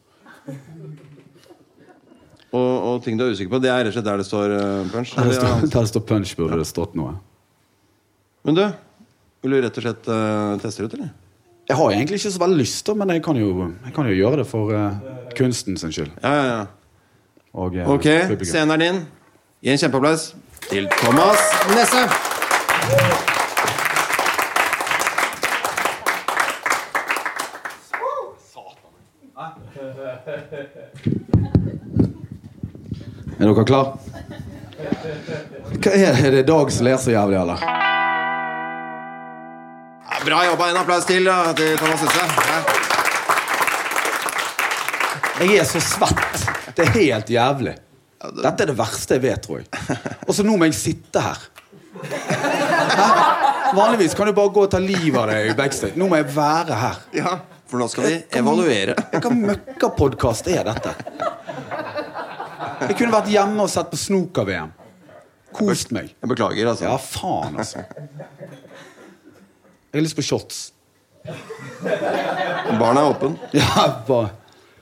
[2.56, 4.54] Og, og ting du er usikker på, det er rett og slett der det står
[4.56, 5.16] eh, punch.
[5.18, 5.70] Der det står, ja.
[5.74, 7.18] der det står punch, burde det stått noe.
[8.48, 8.64] Men du,
[9.44, 11.12] vil du rett og slett uh, teste det ut, eller?
[11.66, 13.50] Jeg har egentlig ikke så veldig lyst, men jeg kan jo,
[13.88, 16.14] jeg kan jo gjøre det for uh, kunsten sin skyld.
[16.22, 16.66] Ja, ja, ja.
[17.56, 18.46] Og, eh, Ok, publikum.
[18.46, 18.98] scenen er din.
[19.64, 20.36] Gi en kjempeapplaus
[20.70, 21.40] til Thomas
[21.72, 22.04] Nesse.
[33.40, 33.96] Er dere klar?
[35.76, 37.66] Hva er, er det Dag som ler så jævlig, eller?
[40.26, 40.70] Bra jobba.
[40.72, 42.85] En applaus til, da, til Thomas Nesse.
[45.36, 46.46] Jeg er så svett.
[46.76, 47.74] Det er helt jævlig.
[48.40, 49.68] Dette er det verste jeg vet, tror jeg.
[50.26, 51.42] Og så nå må jeg sitte her.
[52.96, 53.08] Hæ?
[53.76, 55.98] Vanligvis kan du bare gå og ta livet av deg backstage.
[56.00, 57.02] Nå må jeg være her.
[57.18, 57.34] Ja,
[57.68, 58.96] for nå skal vi evaluere.
[59.12, 60.96] Hva møkkapodkast er dette?
[62.86, 64.72] Jeg kunne vært hjemme og sett på snooker-VM.
[65.56, 66.14] Kost meg.
[66.16, 66.88] Jeg beklager, altså.
[66.88, 67.84] Ja, faen, altså.
[69.92, 70.64] Jeg har lyst på shots.
[72.80, 73.38] Barna er åpen.
[73.56, 74.32] Ja, bare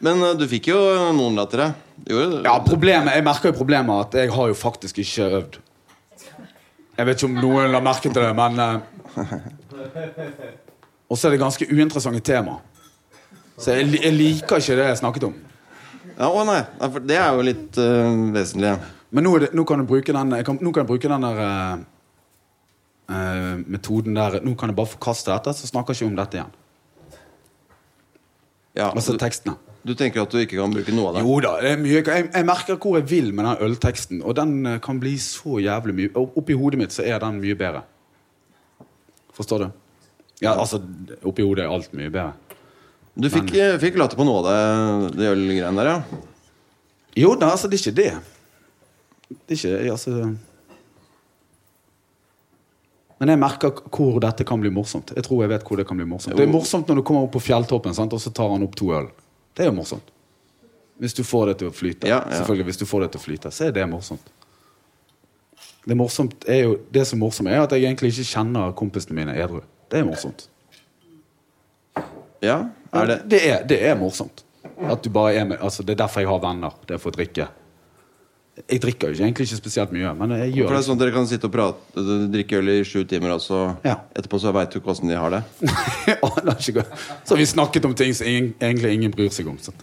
[0.04, 0.80] Men uh, du fikk jo
[1.16, 1.72] noen latere.
[2.04, 5.60] Ja, problemet, Jeg merker jo problemet at jeg har jo faktisk ikke øvd.
[6.98, 8.76] Jeg vet ikke om noen la merke til det, men eh,
[11.10, 12.60] Og så er det ganske uinteressante tema.
[13.58, 15.34] Så jeg, jeg liker ikke det jeg snakket om.
[16.18, 16.60] Ja, å nei.
[16.82, 18.76] For det er jo litt uh, vesentlig.
[19.14, 21.42] Men nå, det, nå kan du bruke den kan, Nå kan jeg bruke den der
[21.44, 21.84] eh,
[23.14, 26.40] eh, metoden der Nå kan jeg bare forkaste dette, så snakker jeg ikke om dette
[26.40, 26.56] igjen.
[28.74, 29.54] Ja, Altså tekstene.
[29.84, 31.24] Du tenker at du ikke kan bruke noe av det?
[31.28, 34.38] Jo da, det er mye jeg, jeg merker hvor jeg vil med den ølteksten, og
[34.40, 37.84] den eh, kan bli så jævlig mye Oppi hodet mitt så er den mye bedre.
[39.36, 39.68] Forstår du?
[40.44, 40.80] Ja, altså,
[41.24, 42.34] oppi hodet er alt mye bedre.
[43.14, 46.22] Du fikk, Men, fikk latter på noe av det, det ølgreiene der, ja?
[47.20, 48.14] Jo da, altså, det er ikke det.
[49.34, 50.16] Det er ikke altså
[53.22, 55.14] Men jeg merker hvor dette kan bli morsomt.
[55.16, 57.28] Jeg tror jeg vet hvor Det kan bli morsomt Det er morsomt når du kommer
[57.28, 58.14] opp på fjelltoppen sant?
[58.14, 59.08] og så tar han opp to øl.
[59.54, 60.10] Det er jo morsomt.
[61.02, 62.08] Hvis du får det til å flyte.
[62.08, 62.40] Ja, ja.
[62.40, 64.32] Selvfølgelig, hvis du får det til å flyte, så er det morsomt.
[65.84, 69.18] Det, morsomt er jo, det som er morsomt, er at jeg egentlig ikke kjenner kompisene
[69.18, 69.60] mine edru.
[69.92, 70.46] Det er morsomt.
[72.44, 72.58] Ja,
[72.94, 74.46] er det Det er, det er morsomt.
[74.80, 76.74] At du bare er med, altså Det er derfor jeg har venner.
[76.88, 77.48] Det er for å drikke.
[78.54, 81.14] Jeg drikker jo egentlig ikke spesielt mye, men jeg For det er sånn at dere
[81.16, 83.96] kan sitte og prate drikke øl i sju timer, og så Ja.
[84.14, 85.40] etterpå så veit du hvordan de har det?
[86.70, 86.84] Ikke
[87.26, 89.58] så har vi snakket om ting som ingen, egentlig ingen bryr seg om.
[89.58, 89.74] Så.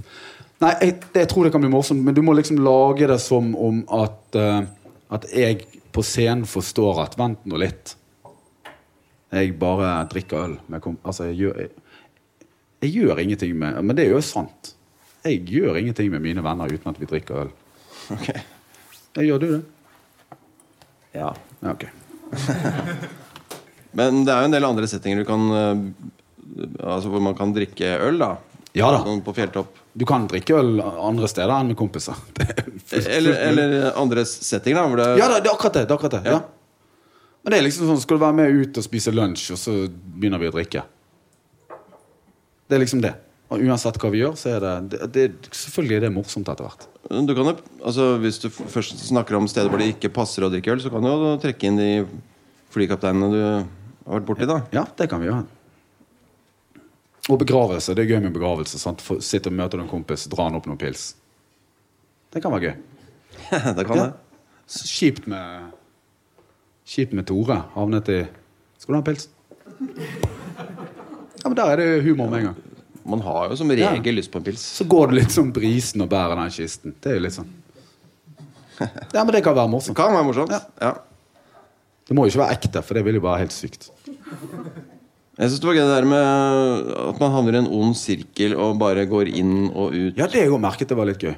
[0.62, 3.18] Nei, jeg, det, jeg tror det kan bli morsomt, men du må liksom lage det
[3.24, 4.62] som om at, uh,
[5.10, 7.96] at jeg på scenen forstår at Vent nå litt.
[9.34, 10.56] Jeg bare drikker øl.
[11.02, 12.46] Altså, jeg gjør, jeg,
[12.82, 14.74] jeg gjør ingenting med Men det er jo sant.
[15.24, 17.52] Jeg gjør ingenting med mine venner uten at vi drikker øl.
[18.14, 18.30] Ok.
[19.18, 19.60] Jeg gjør du det?
[21.16, 21.32] Ja.
[21.60, 21.86] Ja, ok.
[23.98, 25.80] Men det er jo en del andre settinger du kan eh,
[26.78, 28.36] Altså hvor man kan drikke øl, da.
[28.76, 29.00] Ja da.
[29.02, 29.78] Sånn på fjelltopp.
[29.98, 32.18] Du kan drikke øl andre steder enn med kompiser.
[32.38, 34.86] Det er Eller, eller andre settinger, da.
[34.90, 35.84] Hvor det Ja, da, det er akkurat det.
[35.86, 36.22] det, er akkurat det.
[36.34, 36.40] Ja.
[37.42, 39.74] Men det er liksom sånn, skal du være med ut og spise lunsj, og så
[39.90, 40.82] begynner vi å drikke.
[42.70, 43.14] Det er liksom det.
[43.50, 46.66] Og uansett hva vi gjør, så er det, det, det Selvfølgelig er det morsomt etter
[46.68, 46.84] hvert.
[47.26, 50.50] Du kan jo, altså Hvis du først snakker om steder hvor det ikke passer å
[50.52, 51.88] drikke øl, så kan du jo trekke inn de
[52.70, 54.46] flykapteinene du har vært borti.
[54.46, 55.42] da Ja, det kan vi gjøre.
[57.30, 57.94] Og begravelse.
[57.98, 58.78] Det er gøy med begravelse.
[58.80, 59.02] Sant?
[59.04, 61.10] For, sitte og møte en kompis, dra han opp noen pils.
[62.30, 62.76] Det kan være gøy.
[63.80, 64.06] det kan Ja.
[64.06, 64.80] det.
[64.86, 65.72] Kjipt med
[66.86, 67.64] Kjipt med Tore.
[67.74, 68.20] Havnet i
[68.78, 69.26] Skal du ha en pils?
[71.40, 72.56] Ja, men Der er det humor med en gang.
[73.04, 74.60] Man har jo som regel lyst på en pils.
[74.76, 76.94] Så går det litt sånn brisen og bærer den kisten.
[77.00, 77.48] Det er jo litt sånn
[79.14, 79.96] Ja, men det kan være Det morsomt.
[79.96, 80.52] kan være morsomt.
[80.52, 80.60] Ja.
[80.80, 80.92] Ja.
[82.08, 83.90] Det må jo ikke være ekte, for det vil jo være helt sykt.
[85.40, 88.56] Jeg synes det var gøy det der med at man havner i en ond sirkel
[88.60, 90.18] og bare går inn og ut.
[90.18, 91.36] Ja, det har jeg også merket det var litt gøy.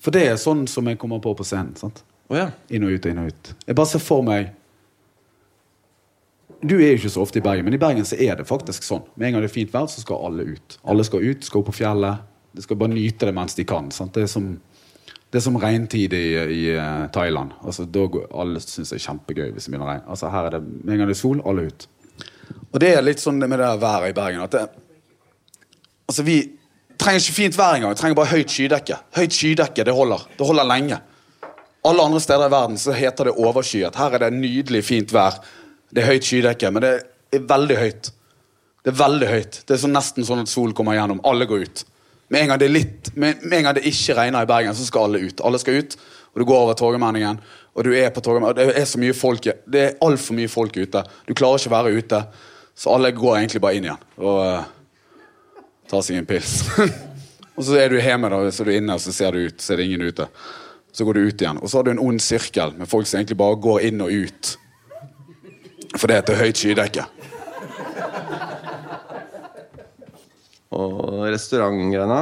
[0.00, 1.74] For det er sånn som jeg kommer på på scenen.
[1.80, 2.02] sant?
[2.30, 2.50] Oh, ja.
[2.70, 3.50] Inn og ut og inn og ut.
[3.66, 4.52] Jeg bare ser for meg
[6.60, 8.84] Du er jo ikke så ofte i Bergen, men i Bergen så er det faktisk
[8.84, 9.06] sånn.
[9.14, 10.76] Med en gang det er fint vær, så skal alle ut.
[10.92, 12.26] Alle skal ut, skal opp på fjellet.
[12.52, 13.88] De skal bare nyte det mens de kan.
[13.94, 14.12] sant?
[14.12, 14.50] Det er som,
[15.40, 17.54] som regntid i, i eh, Thailand.
[17.64, 20.06] Altså, går, alle syns det er kjempegøy hvis det begynner å regne.
[20.12, 21.88] Altså, her er det, med en gang det er sol, alle ut.
[22.70, 24.68] Og det er litt sånn med det været i Bergen at det,
[26.10, 26.40] Altså, vi
[26.98, 27.92] trenger ikke fint vær engang.
[27.94, 28.96] Vi trenger bare høyt skydekke.
[29.14, 30.24] Høyt skydekke, det holder.
[30.34, 30.98] Det holder lenge.
[31.86, 33.94] Alle andre steder i verden så heter det overskyet.
[33.94, 35.38] Her er det nydelig fint vær.
[35.90, 36.90] Det er høyt skydekke, men det
[37.34, 38.10] er veldig høyt.
[38.80, 39.62] Det er veldig høyt.
[39.66, 41.20] Det er sånn nesten sånn at solen kommer gjennom.
[41.28, 41.82] Alle går ut.
[42.30, 44.86] Med en gang det litt Med, med en gang det ikke regner i Bergen, så
[44.86, 45.42] skal alle ut.
[45.44, 45.96] Alle skal ut,
[46.30, 47.40] og du går over Torgallmenningen,
[47.74, 48.70] og du er på Torgallmenningen.
[48.70, 51.02] Det er så mye folk Det er altfor mye folk ute.
[51.26, 52.22] Du klarer ikke å være ute,
[52.78, 54.06] så alle går egentlig bare inn igjen.
[54.22, 56.54] Og uh, tar seg en pils.
[57.56, 59.60] og så er du hjemme, da, så er du inne, og så ser du ut,
[59.60, 60.30] så er det ingen ute.
[60.94, 61.58] Så går du ut igjen.
[61.58, 64.14] Og så har du en ond sirkel med folk som egentlig bare går inn og
[64.14, 64.54] ut.
[65.94, 67.04] At det er høyt skydekke.
[70.70, 72.20] Og restaurantgreiene.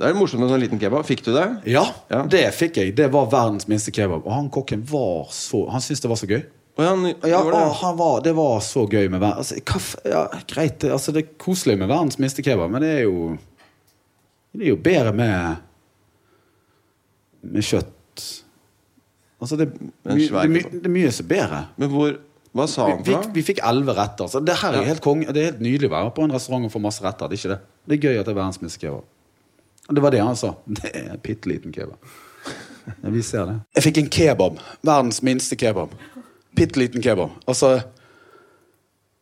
[0.00, 1.04] Det er morsomt med sånn liten kebab.
[1.04, 1.46] Fikk du det?
[1.68, 2.22] Ja, Ja.
[2.24, 2.94] det fikk jeg.
[2.96, 4.24] Det var verdens minste kebab.
[4.24, 6.42] Og han kokken var så Han syntes det var så gøy.
[6.78, 7.74] Og ja, han Ja, var det.
[7.82, 11.28] han var, Det var så gøy med verdens altså, ja, Greit, det- altså, det er
[11.38, 13.36] koselig med verdens minste kebab, men det er jo
[14.56, 15.56] Det er jo bedre med
[17.42, 18.44] Med kjøtt.
[19.40, 19.72] Altså, det,
[20.04, 21.66] det, er my, det er mye som er bedre.
[21.76, 22.16] Men hvor
[22.56, 23.30] Hva sa han for noe?
[23.34, 24.26] vi fikk elleve retter.
[24.30, 26.66] Så det her er helt kong, Det er helt nydelig å være på en restaurant
[26.66, 27.30] og få masse retter.
[27.30, 27.60] Det er ikke det.
[27.86, 29.04] Det er gøy at det er verdens minste kebab.
[29.90, 30.54] Det var det han sa.
[30.80, 32.10] Det er en bitte liten kebab.
[32.90, 33.56] Ja, vi ser det.
[33.76, 34.60] Jeg fikk en kebab.
[34.82, 35.94] Verdens minste kebab.
[36.58, 37.36] Bitte liten kebab.
[37.46, 37.76] Altså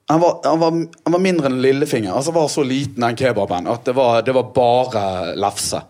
[0.09, 0.71] han var, han, var,
[1.05, 2.15] han var mindre enn en lillefinger.
[2.17, 5.03] Altså var så liten den kebaben at det var, det var bare
[5.37, 5.83] lefse.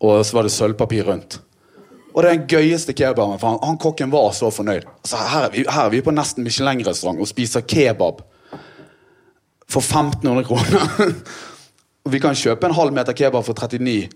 [0.00, 1.36] Og så var det sølvpapir rundt.
[2.12, 3.38] Og det er den gøyeste kebaben.
[3.40, 4.84] For han, han kokken var så fornøyd.
[4.84, 8.20] Altså, her, er vi, her er vi på nesten Michelin-restaurant og spiser kebab
[9.72, 11.14] for 1500 kroner.
[12.04, 14.10] og vi kan kjøpe en halv meter kebab for 39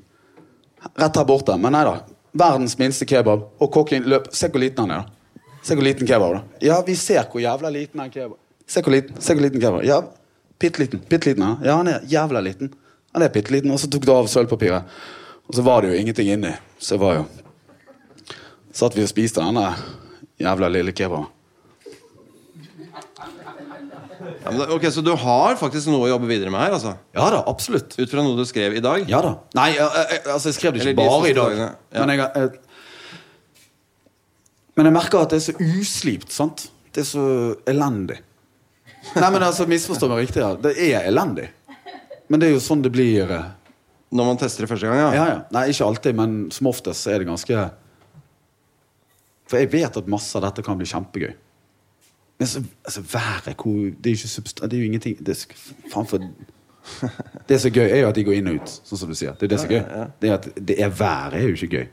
[1.00, 1.56] rett her borte.
[1.60, 1.96] Men nei da.
[2.36, 3.48] Verdens minste kebab.
[3.60, 5.48] Og kokken løp Se hvor liten han er, da.
[5.64, 6.66] Se hvor liten kebab, da.
[6.68, 8.36] Ja, vi ser hvor jævla liten den kebab
[8.68, 9.86] Se hvor liten, se hvor liten kebab.
[9.86, 10.02] Ja,
[10.60, 11.00] bitte liten.
[11.08, 11.56] Bitte liten, ja.
[11.70, 12.74] ja, han er jævla liten.
[13.14, 13.72] Han er bitte liten.
[13.72, 14.96] Og så tok du av sølvpapiret.
[15.46, 16.52] Og så var det jo ingenting inni.
[16.78, 17.26] Så det var jo
[18.76, 19.70] Satt vi og spiste denne
[20.42, 21.30] jævla lille kebaben.
[24.44, 26.74] Ja, men, ok, Så du har faktisk noe å jobbe videre med her?
[26.76, 27.96] altså Ja da, absolutt.
[27.98, 29.04] Ut fra noe du skrev i dag?
[29.10, 29.32] Ja da.
[29.58, 31.58] Nei, jeg, jeg, altså jeg skrev det ikke Eller bare i dag.
[31.62, 31.68] ja.
[32.04, 32.48] Men, jeg, jeg,
[34.76, 36.32] men jeg merker at det er så uslipt.
[36.34, 36.66] sant?
[36.94, 37.26] Det er så
[37.68, 38.18] elendig.
[39.16, 40.42] Nei, men altså, Misforstå meg riktig.
[40.42, 40.52] Ja.
[40.60, 41.48] Det er elendig.
[42.28, 43.30] Men det er jo sånn det blir.
[43.30, 43.50] eh,
[44.16, 44.98] Når man tester det første gang?
[45.04, 45.40] ja, Ja, ja.
[45.54, 47.66] Nei, ikke alltid, men som oftest er det ganske
[49.46, 51.34] For jeg vet at masse av dette kan bli kjempegøy.
[52.36, 53.56] Men så, altså, været
[54.04, 54.68] Det er jo ikke.
[54.68, 55.60] Det er jo ingenting det er,
[55.92, 56.18] faen for
[57.48, 59.16] Det som er gøy, er jo at de går inn og ut, sånn som du
[59.18, 59.34] sier.
[59.38, 60.02] Det er det som er gøy.
[60.20, 61.86] Det er at det er været er jo ikke gøy.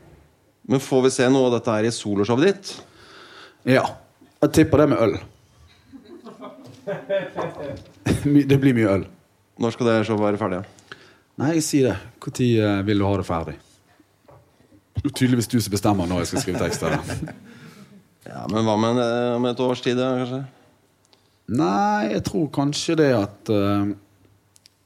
[0.70, 2.74] Men får vi se noe av dette her i soloshowet ditt?
[3.74, 3.84] Ja.
[4.44, 5.18] Jeg tipper det med øl.
[8.50, 9.04] Det blir mye øl.
[9.60, 10.62] Når skal det showet være ferdig?
[11.40, 11.96] Nei, Nei, si det.
[12.22, 13.54] Når vil du ha det ferdig?
[14.94, 16.98] Det er tydeligvis du som bestemmer når jeg skal skrive tekster.
[18.24, 20.44] Ja, Men hva med eh, om et års tid, da, kanskje?
[21.54, 23.90] Nei, jeg tror kanskje det at uh,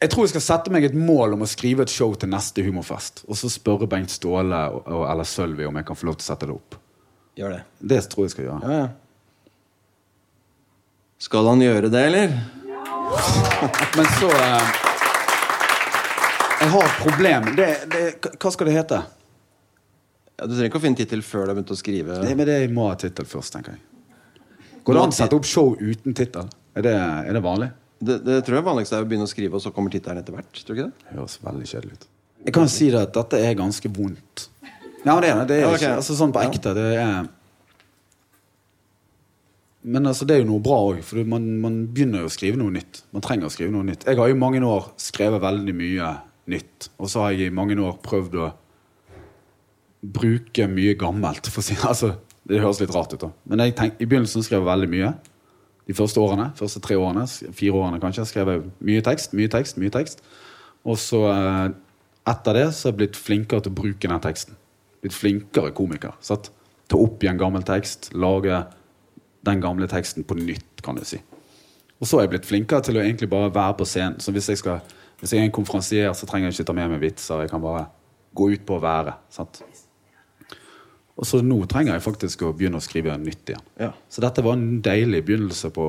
[0.02, 2.64] Jeg tror jeg skal sette meg et mål om å skrive et show til neste
[2.66, 3.22] humorfest.
[3.30, 6.26] Og så spørre Bengt Ståle og, og, eller Sølvi om jeg kan få lov til
[6.26, 6.78] å sette det opp.
[7.38, 7.60] Gjør det.
[7.92, 8.60] Det tror jeg skal gjøre.
[8.64, 8.88] Ja, ja.
[11.22, 12.34] Skal han gjøre det, eller?
[13.98, 14.74] Men så uh,
[16.58, 17.48] Jeg har et problem.
[17.58, 18.02] Det, det,
[18.34, 19.00] hva skal det hete?
[20.38, 22.20] Ja, du trenger ikke å finne tittel før du har begynt å skrive.
[22.22, 23.80] Det, men det må ha tittel først, tenker jeg.
[24.86, 26.46] Går det an å sette opp show uten tittel?
[26.78, 26.94] Er, det-
[27.28, 27.72] er det vanlig?
[27.98, 30.32] Det, det tror jeg vanligste er å begynne å skrive, og så kommer tittelen etter
[30.36, 30.52] hvert.
[30.62, 31.08] Tror du ikke det?
[31.08, 32.06] Det høres veldig kjedelig ut.
[32.46, 34.44] Jeg kan si det at dette er ganske vondt.
[35.04, 35.58] Ja, det er det.
[35.64, 36.70] er ikke, altså Sånn på ekte.
[36.78, 37.26] Det er
[39.88, 42.58] Men altså, det er jo noe bra òg, for man, man begynner jo å skrive
[42.60, 43.02] noe nytt.
[43.14, 44.04] Man trenger å skrive noe nytt.
[44.08, 46.08] Jeg har i mange år skrevet veldig mye
[46.50, 48.48] nytt, og så har jeg i mange år prøvd å
[50.02, 51.50] bruke mye gammelt.
[51.50, 51.76] Si.
[51.90, 52.14] altså,
[52.48, 53.32] det høres litt rart ut, da.
[53.48, 55.12] Men jeg tenk, i begynnelsen skrev jeg veldig mye.
[55.88, 57.24] De første årene, første tre årene,
[57.56, 60.20] fire årene kanskje, skrev jeg mye tekst, mye tekst, mye tekst.
[60.88, 61.68] Og så eh,
[62.28, 64.58] etter det så er jeg blitt flinkere til å bruke den teksten.
[65.02, 66.16] Blitt flinkere komiker.
[66.24, 66.50] Sant?
[66.88, 68.62] Ta opp igjen gammel tekst, lage
[69.48, 71.20] den gamle teksten på nytt, kan du si.
[71.98, 74.18] Og så er jeg blitt flinkere til å egentlig bare være på scenen.
[74.22, 74.82] Så hvis jeg, skal,
[75.20, 77.42] hvis jeg er en konferansier, så trenger jeg ikke ta med meg vitser.
[77.42, 77.88] Jeg kan bare
[78.38, 79.16] gå ut på å være.
[79.34, 79.62] Sant?
[81.18, 83.64] Og så nå trenger jeg faktisk å begynne å skrive nytt igjen.
[83.80, 83.90] Ja.
[84.12, 85.84] Så dette var en deilig begynnelse på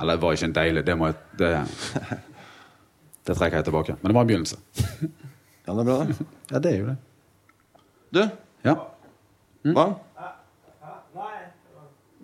[0.00, 1.50] Eller det var ikke en deilig, det må jeg Det,
[3.28, 3.96] det trekker jeg tilbake.
[4.00, 4.56] Men det var en begynnelse.
[5.66, 6.16] Ja, det er bra, det.
[6.52, 6.96] Ja, det er jo det.
[8.14, 8.22] Du,
[8.64, 8.74] Ja.
[9.74, 9.86] hva?
[11.14, 11.38] Nei,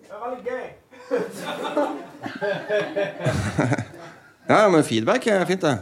[0.01, 0.65] det var veldig gøy.
[4.49, 5.77] Ja, men feedback er fint, det.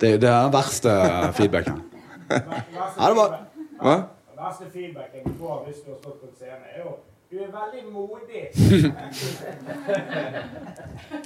[0.00, 0.94] Det, det er den verste
[1.36, 1.82] feedbacken.
[2.30, 3.34] Ja, det var
[3.80, 3.94] Hva?
[4.30, 6.90] Den verste feedbacken jeg får hvis du har stått på en scene, er jo
[7.26, 8.42] du er veldig modig.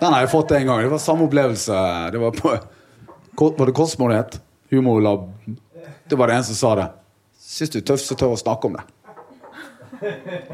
[0.01, 0.79] Den har jeg fått en gang.
[0.81, 1.77] Det var samme opplevelse.
[2.15, 2.49] Det var på
[3.59, 4.41] Var det Kosmo det het?
[4.73, 5.29] Humorlab.
[6.09, 6.89] Det var det en som sa det.
[7.37, 8.85] Syns du er tøff, så tør å snakke om det.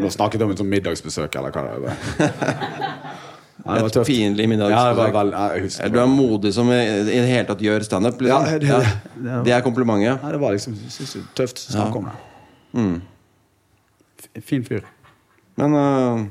[0.02, 1.94] Nå snakket jeg om et sånt middagsbesøk, eller hva det var.
[3.66, 5.32] Ja, det var Et fiendtlig middagsbesøk.
[5.32, 5.46] Ja,
[5.82, 8.20] ja, Du er modig som i, det hele tatt gjør standup?
[8.22, 8.44] Liksom.
[8.46, 10.20] Ja, det- det- det- det er komplimentet.
[10.22, 13.00] Ja, det var liksom synes, tøft, snakk om det.
[14.22, 14.84] F- Fin fyr.
[15.56, 16.26] Men uh,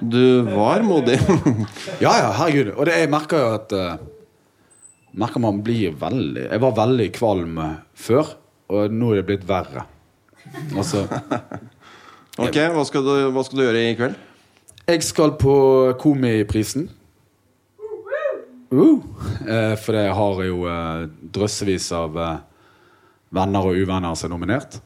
[0.00, 1.18] du var modig.
[2.04, 2.72] Ja, ja, herregud.
[2.76, 3.96] Og det, jeg merker jo at uh,
[5.14, 8.32] Merker man blir veldig Jeg var veldig kvalm eh, før,
[8.68, 9.84] og nå er det blitt verre.
[10.74, 11.04] Altså
[12.44, 14.16] ok, hva skal, du, hva skal du gjøre i kveld?
[14.84, 15.54] Jeg skal på
[15.96, 16.90] Komiprisen.
[18.74, 19.00] Uh,
[19.80, 22.40] for det har jo eh, drøssevis av eh,
[23.32, 24.76] venner og uvenner som er nominert.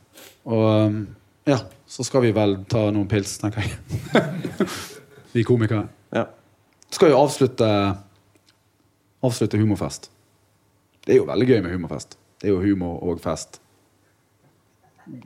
[0.46, 1.00] Og
[1.48, 1.56] ja,
[1.88, 3.72] så skal vi vel ta noen pils, tenker jeg.
[5.34, 5.88] vi komikere.
[6.14, 6.28] Ja.
[6.94, 7.70] Skal jo avslutte
[9.18, 10.12] Avslutte humorfest.
[11.02, 12.14] Det er jo veldig gøy med humorfest.
[12.38, 13.58] Det er jo humor og fest.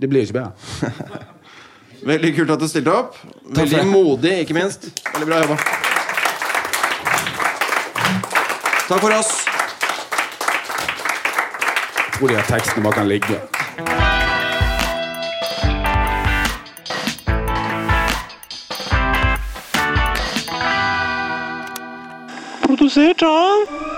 [0.00, 1.26] Det blir ikke bedre.
[2.02, 3.16] Veldig kult at du stilte opp.
[3.54, 4.88] Veldig modig, ikke minst.
[5.12, 5.56] Veldig bra jobba.
[8.88, 9.32] Takk for oss.
[12.02, 13.38] Jeg tror de her tekstene bare kan ligge.
[22.66, 23.91] Produsert av